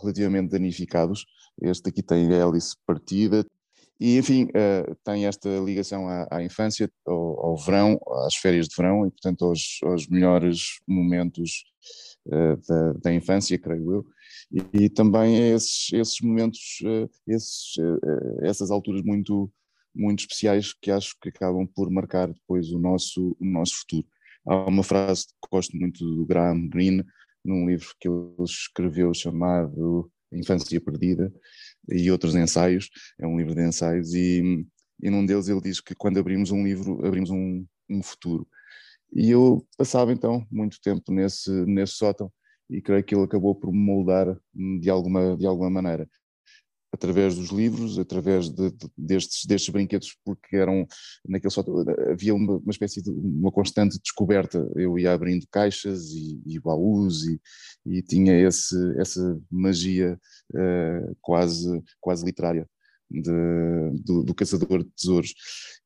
relativamente 0.00 0.50
danificados. 0.50 1.24
Este 1.60 1.88
aqui 1.88 2.02
tem 2.02 2.32
a 2.32 2.36
hélice 2.36 2.74
partida, 2.86 3.46
e, 4.00 4.18
enfim, 4.18 4.46
uh, 4.46 4.96
tem 5.04 5.26
esta 5.26 5.48
ligação 5.60 6.08
à, 6.08 6.26
à 6.28 6.42
infância, 6.42 6.90
ao, 7.06 7.46
ao, 7.46 7.56
verão, 7.56 8.00
às 8.26 8.34
férias 8.34 8.66
de 8.66 8.74
verão 8.76 9.06
e, 9.06 9.10
portanto, 9.12 9.44
aos, 9.44 9.78
aos 9.84 10.08
melhores 10.08 10.80
momentos 10.88 11.62
da, 12.68 12.92
da, 12.94 13.14
infância, 13.14 13.58
creio 13.58 13.92
eu. 13.92 14.06
E, 14.52 14.84
e 14.84 14.88
também 14.88 15.52
esses, 15.52 15.92
esses 15.92 16.20
momentos, 16.20 16.60
uh, 16.82 17.10
esses, 17.26 17.74
essas 18.42 18.70
alturas 18.70 19.02
muito, 19.02 19.52
muito 19.94 20.20
especiais 20.20 20.72
que 20.72 20.90
acho 20.90 21.16
que 21.20 21.28
acabam 21.28 21.66
por 21.66 21.90
marcar 21.90 22.28
depois 22.28 22.70
o 22.70 22.78
nosso, 22.78 23.36
o 23.40 23.44
nosso 23.44 23.80
futuro. 23.80 24.06
Há 24.46 24.66
uma 24.66 24.82
frase 24.82 25.26
que 25.26 25.48
gosto 25.50 25.76
muito 25.76 26.04
do 26.04 26.26
Graham 26.26 26.68
Greene, 26.68 27.04
num 27.44 27.66
livro 27.66 27.88
que 27.98 28.08
ele 28.08 28.34
escreveu 28.44 29.12
chamado 29.14 30.10
Infância 30.32 30.80
Perdida, 30.80 31.32
e 31.88 32.10
outros 32.10 32.34
ensaios, 32.34 32.88
é 33.18 33.26
um 33.26 33.36
livro 33.36 33.54
de 33.54 33.66
ensaios, 33.66 34.14
e, 34.14 34.64
e 35.02 35.10
num 35.10 35.26
deles 35.26 35.48
ele 35.48 35.60
diz 35.60 35.80
que 35.80 35.94
quando 35.94 36.18
abrimos 36.18 36.50
um 36.50 36.64
livro, 36.64 37.04
abrimos 37.04 37.30
um, 37.30 37.66
um 37.90 38.02
futuro. 38.02 38.46
E 39.14 39.30
eu 39.30 39.66
passava 39.76 40.12
então 40.12 40.46
muito 40.50 40.80
tempo 40.80 41.12
nesse, 41.12 41.50
nesse 41.66 41.94
sótão 41.94 42.32
e 42.70 42.80
creio 42.80 43.04
que 43.04 43.14
ele 43.14 43.24
acabou 43.24 43.54
por 43.54 43.70
me 43.72 43.78
moldar 43.78 44.38
de 44.80 44.88
alguma, 44.88 45.36
de 45.36 45.46
alguma 45.46 45.70
maneira 45.70 46.08
através 46.92 47.34
dos 47.34 47.48
livros, 47.48 47.98
através 47.98 48.50
de, 48.50 48.70
de, 48.70 48.86
destes, 48.96 49.46
destes 49.46 49.70
brinquedos, 49.70 50.14
porque 50.24 50.56
eram, 50.56 50.86
naquele 51.26 51.50
só, 51.50 51.64
havia 52.10 52.34
uma, 52.34 52.58
uma, 52.58 52.70
espécie 52.70 53.02
de 53.02 53.10
uma 53.10 53.50
constante 53.50 53.98
descoberta. 53.98 54.70
Eu 54.76 54.98
ia 54.98 55.12
abrindo 55.12 55.46
caixas 55.50 56.10
e, 56.10 56.42
e 56.46 56.60
baús 56.60 57.24
e, 57.24 57.40
e, 57.86 58.02
tinha 58.02 58.38
esse, 58.46 58.76
essa 59.00 59.40
magia 59.50 60.20
uh, 60.54 61.16
quase, 61.20 61.82
quase 61.98 62.24
literária. 62.24 62.68
De, 63.10 63.30
do, 64.06 64.22
do, 64.22 64.34
caçador 64.34 64.82
de 64.82 64.90
tesouros 64.92 65.34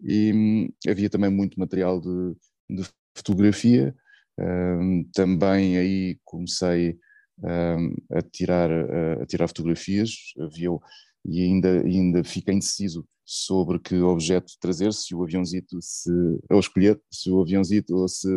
e 0.01 0.33
hum, 0.33 0.69
havia 0.89 1.11
também 1.11 1.29
muito 1.29 1.59
material 1.59 2.01
de, 2.01 2.37
de 2.71 2.89
fotografia. 3.17 3.95
Hum, 4.39 5.09
também 5.15 5.79
aí 5.79 6.19
comecei 6.25 6.99
a, 8.13 8.23
tirar, 8.23 8.71
a 8.71 9.27
tirar 9.27 9.49
fotografias. 9.49 10.33
Havia, 10.39 10.71
e 11.25 11.43
ainda, 11.43 11.83
ainda 11.83 12.25
fiquei 12.25 12.55
indeciso 12.55 13.07
sobre 13.25 13.81
que 13.81 13.97
objeto 13.97 14.53
trazer, 14.61 14.93
se 14.93 15.15
o 15.15 15.25
aviãozito, 15.25 15.79
se, 15.83 16.11
ou 16.49 16.61
escolher, 16.61 17.01
se 17.11 17.31
o 17.31 17.43
aviãozito 17.43 17.97
ou 17.97 18.09
se 18.09 18.29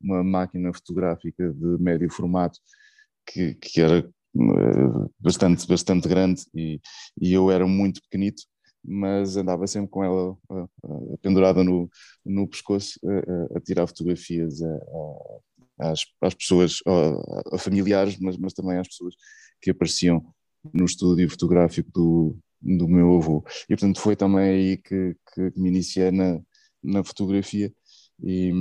uma 0.00 0.22
máquina 0.22 0.72
fotográfica 0.72 1.52
de 1.52 1.82
médio 1.82 2.10
formato, 2.12 2.58
que, 3.26 3.54
que 3.54 3.80
era 3.80 3.98
eh, 3.98 5.08
bastante, 5.18 5.66
bastante 5.66 6.08
grande. 6.08 6.42
E, 6.54 6.80
e 7.20 7.32
eu 7.32 7.50
era 7.50 7.66
muito 7.66 8.00
pequenito, 8.02 8.42
mas 8.84 9.36
andava 9.36 9.66
sempre 9.66 9.90
com 9.90 10.02
ela 10.04 10.36
pendurada 11.20 11.62
no, 11.62 11.88
no 12.24 12.48
pescoço 12.48 12.98
a, 13.04 13.58
a 13.58 13.60
tirar 13.60 13.86
fotografias 13.86 14.60
às, 15.78 16.04
às 16.20 16.34
pessoas, 16.34 16.80
a 17.52 17.58
familiares, 17.58 18.18
mas, 18.18 18.36
mas 18.36 18.52
também 18.52 18.78
às 18.78 18.88
pessoas 18.88 19.14
que 19.60 19.70
apareciam 19.70 20.24
no 20.72 20.84
estúdio 20.84 21.28
fotográfico 21.30 21.90
do, 21.92 22.38
do 22.60 22.88
meu 22.88 23.16
avô. 23.16 23.44
E 23.64 23.76
portanto 23.76 24.00
foi 24.00 24.16
também 24.16 24.50
aí 24.50 24.76
que, 24.76 25.16
que 25.34 25.52
me 25.56 25.68
iniciei 25.68 26.10
na, 26.10 26.40
na 26.82 27.04
fotografia 27.04 27.72
e, 28.22 28.52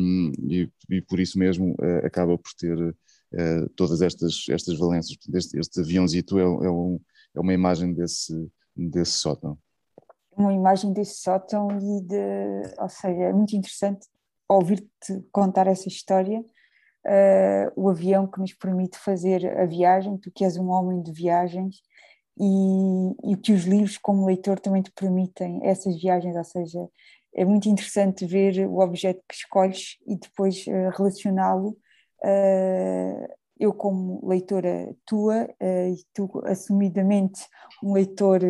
e, 0.50 0.70
e 0.90 1.02
por 1.02 1.20
isso 1.20 1.38
mesmo 1.38 1.74
uh, 1.74 2.06
acaba 2.06 2.38
por 2.38 2.52
ter 2.58 2.78
uh, 2.80 3.70
todas 3.76 4.02
estas, 4.02 4.46
estas 4.50 4.78
valências. 4.78 5.18
Este, 5.34 5.60
este 5.60 5.80
aviãozito 5.80 6.40
é, 6.40 6.44
é, 6.44 6.72
um, 6.72 7.00
é 7.36 7.40
uma 7.40 7.54
imagem 7.54 7.94
desse, 7.94 8.34
desse 8.76 9.14
sótão. 9.14 9.58
Uma 10.42 10.54
imagem 10.54 10.92
desse 10.92 11.22
sótão 11.22 11.68
e 11.70 12.02
de, 12.02 12.74
ou 12.80 12.90
seja, 12.90 13.24
é 13.26 13.34
muito 13.34 13.56
interessante 13.56 14.08
ouvir-te 14.50 15.22
contar 15.32 15.68
essa 15.68 15.88
história 15.88 16.44
uh, 17.06 17.72
o 17.76 17.90
avião 17.90 18.28
que 18.28 18.40
nos 18.40 18.54
permite 18.54 18.98
fazer 18.98 19.46
a 19.60 19.66
viagem, 19.66 20.18
tu 20.18 20.32
que 20.32 20.44
és 20.44 20.58
um 20.58 20.70
homem 20.70 21.02
de 21.02 21.12
viagens, 21.12 21.82
e, 22.40 23.34
e 23.34 23.38
que 23.38 23.54
os 23.54 23.66
livros, 23.66 23.98
como 23.98 24.26
leitor, 24.26 24.60
também 24.60 24.82
te 24.82 24.92
permitem 24.92 25.60
essas 25.64 26.00
viagens, 26.02 26.36
ou 26.36 26.44
seja, 26.44 26.90
é 27.36 27.46
muito 27.46 27.70
interessante 27.70 28.26
ver 28.26 28.68
o 28.68 28.80
objeto 28.80 29.22
que 29.28 29.36
escolhes 29.36 29.98
e 30.08 30.18
depois 30.18 30.66
uh, 30.68 30.90
relacioná-lo. 30.98 31.78
Uh, 32.24 33.28
eu, 33.60 33.72
como 33.74 34.28
leitora 34.28 34.96
tua, 35.06 35.46
uh, 35.46 35.94
e 35.94 36.04
tu, 36.16 36.42
assumidamente, 36.46 37.46
um 37.84 37.94
leitor 37.94 38.42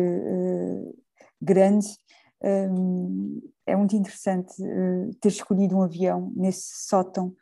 grande, 1.42 1.86
um, 2.42 3.40
é 3.66 3.76
muito 3.76 3.96
interessante 3.96 4.54
ter 5.20 5.28
escolhido 5.28 5.76
um 5.76 5.82
avião 5.82 6.32
nesse 6.34 6.86
sótão 6.88 7.34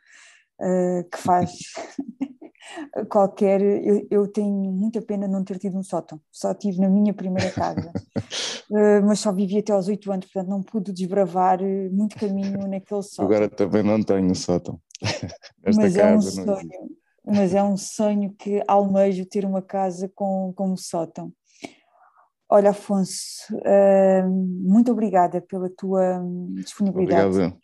uh, 0.61 1.09
que 1.09 1.17
faz 1.17 1.51
qualquer. 3.09 3.61
Eu, 3.61 4.07
eu, 4.09 4.27
tenho 4.27 4.71
muita 4.71 5.01
pena 5.01 5.27
não 5.27 5.43
ter 5.43 5.57
tido 5.57 5.77
um 5.77 5.83
sótão, 5.83 6.21
só 6.31 6.53
tive 6.53 6.79
na 6.79 6.89
minha 6.89 7.13
primeira 7.13 7.51
casa, 7.51 7.91
uh, 8.69 9.01
mas 9.05 9.19
só 9.19 9.31
vivi 9.31 9.59
até 9.59 9.73
aos 9.73 9.87
oito 9.87 10.11
anos, 10.11 10.27
portanto 10.27 10.49
não 10.49 10.61
pude 10.61 10.93
desbravar 10.93 11.59
muito 11.91 12.15
caminho 12.17 12.67
naquele 12.67 13.03
sótão. 13.03 13.25
Agora 13.25 13.49
também 13.49 13.83
não 13.83 14.01
tenho 14.03 14.33
sótão. 14.35 14.79
Esta 15.63 15.81
mas 15.81 15.95
é 15.95 16.15
um 16.15 16.21
sonho, 16.21 16.69
mas 17.25 17.55
é 17.55 17.63
um 17.63 17.77
sonho 17.77 18.35
que 18.37 18.63
almejo 18.67 19.25
ter 19.25 19.45
uma 19.45 19.61
casa 19.61 20.09
com, 20.13 20.53
com 20.55 20.71
um 20.71 20.77
sótão. 20.77 21.33
Olha, 22.53 22.71
Afonso, 22.71 23.55
uh, 23.55 24.29
muito 24.29 24.91
obrigada 24.91 25.39
pela 25.41 25.69
tua 25.69 26.19
hum, 26.19 26.53
disponibilidade. 26.55 27.27
Obrigado 27.27 27.61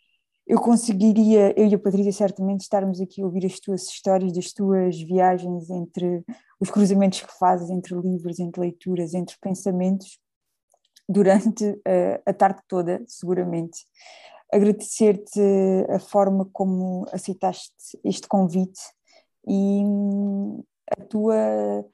eu 0.48 0.58
conseguiria, 0.58 1.52
eu 1.60 1.66
e 1.66 1.74
a 1.74 1.78
Patrícia 1.78 2.10
certamente, 2.10 2.62
estarmos 2.62 3.02
aqui 3.02 3.20
a 3.20 3.26
ouvir 3.26 3.44
as 3.44 3.60
tuas 3.60 3.82
histórias, 3.82 4.32
das 4.32 4.50
tuas 4.50 4.98
viagens 4.98 5.68
entre 5.68 6.24
os 6.58 6.70
cruzamentos 6.70 7.20
que 7.20 7.38
fazes 7.38 7.68
entre 7.68 7.94
livros, 7.94 8.40
entre 8.40 8.62
leituras, 8.62 9.12
entre 9.12 9.36
pensamentos, 9.42 10.18
durante 11.06 11.64
uh, 11.64 12.22
a 12.24 12.32
tarde 12.32 12.62
toda, 12.66 13.02
seguramente. 13.06 13.78
Agradecer-te 14.50 15.40
a 15.90 15.98
forma 15.98 16.48
como 16.50 17.04
aceitaste 17.12 17.98
este 18.02 18.26
convite 18.26 18.80
e 19.46 19.84
hum, 19.84 20.64
a 20.90 21.04
tua 21.04 21.84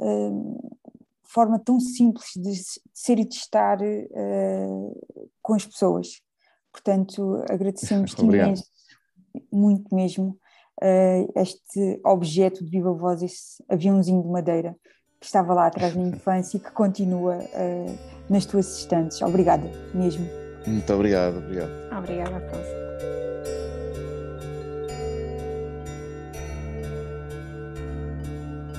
uh, 0.00 0.78
forma 1.32 1.58
tão 1.58 1.80
simples 1.80 2.30
de 2.36 2.52
ser 2.92 3.18
e 3.18 3.24
de 3.24 3.34
estar 3.34 3.78
uh, 3.80 5.26
com 5.40 5.54
as 5.54 5.66
pessoas 5.66 6.22
Portanto, 6.72 7.44
agradecemos 7.50 8.14
imenso, 8.18 8.64
muito 9.52 9.94
mesmo, 9.94 10.38
uh, 10.82 11.32
este 11.36 12.00
objeto 12.04 12.64
de 12.64 12.70
viva 12.70 12.92
voz, 12.92 13.22
esse 13.22 13.62
aviãozinho 13.68 14.22
de 14.22 14.28
madeira 14.28 14.74
que 15.20 15.26
estava 15.26 15.54
lá 15.54 15.66
atrás 15.66 15.94
na 15.94 16.02
infância 16.02 16.56
e 16.56 16.60
que 16.60 16.72
continua 16.72 17.36
uh, 17.36 17.98
nas 18.28 18.46
tuas 18.46 18.78
estantes. 18.78 19.20
Obrigada 19.22 19.70
mesmo. 19.94 20.26
Muito 20.66 20.92
obrigado, 20.92 21.38
obrigado. 21.38 21.70
Obrigada, 21.96 22.36
Afonso. 22.38 22.82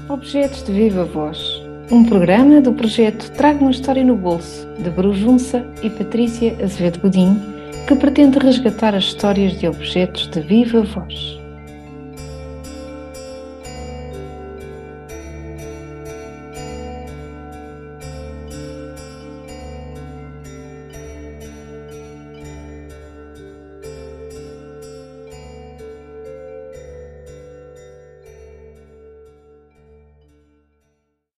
Objetos 0.09 0.63
de 0.63 0.73
Viva 0.73 1.05
Voz, 1.05 1.52
um 1.91 2.03
programa 2.03 2.61
do 2.61 2.73
projeto 2.73 3.29
Traga 3.31 3.59
uma 3.59 3.71
História 3.71 4.03
no 4.03 4.15
Bolso, 4.15 4.67
de 4.79 4.89
Brujunça 4.89 5.65
e 5.81 5.89
Patrícia 5.89 6.55
Azevedo 6.63 6.99
Godinho, 6.99 7.41
que 7.87 7.95
pretende 7.95 8.39
resgatar 8.39 8.95
as 8.95 9.05
histórias 9.05 9.59
de 9.59 9.67
objetos 9.67 10.27
de 10.27 10.39
viva 10.41 10.81
voz. 10.81 11.42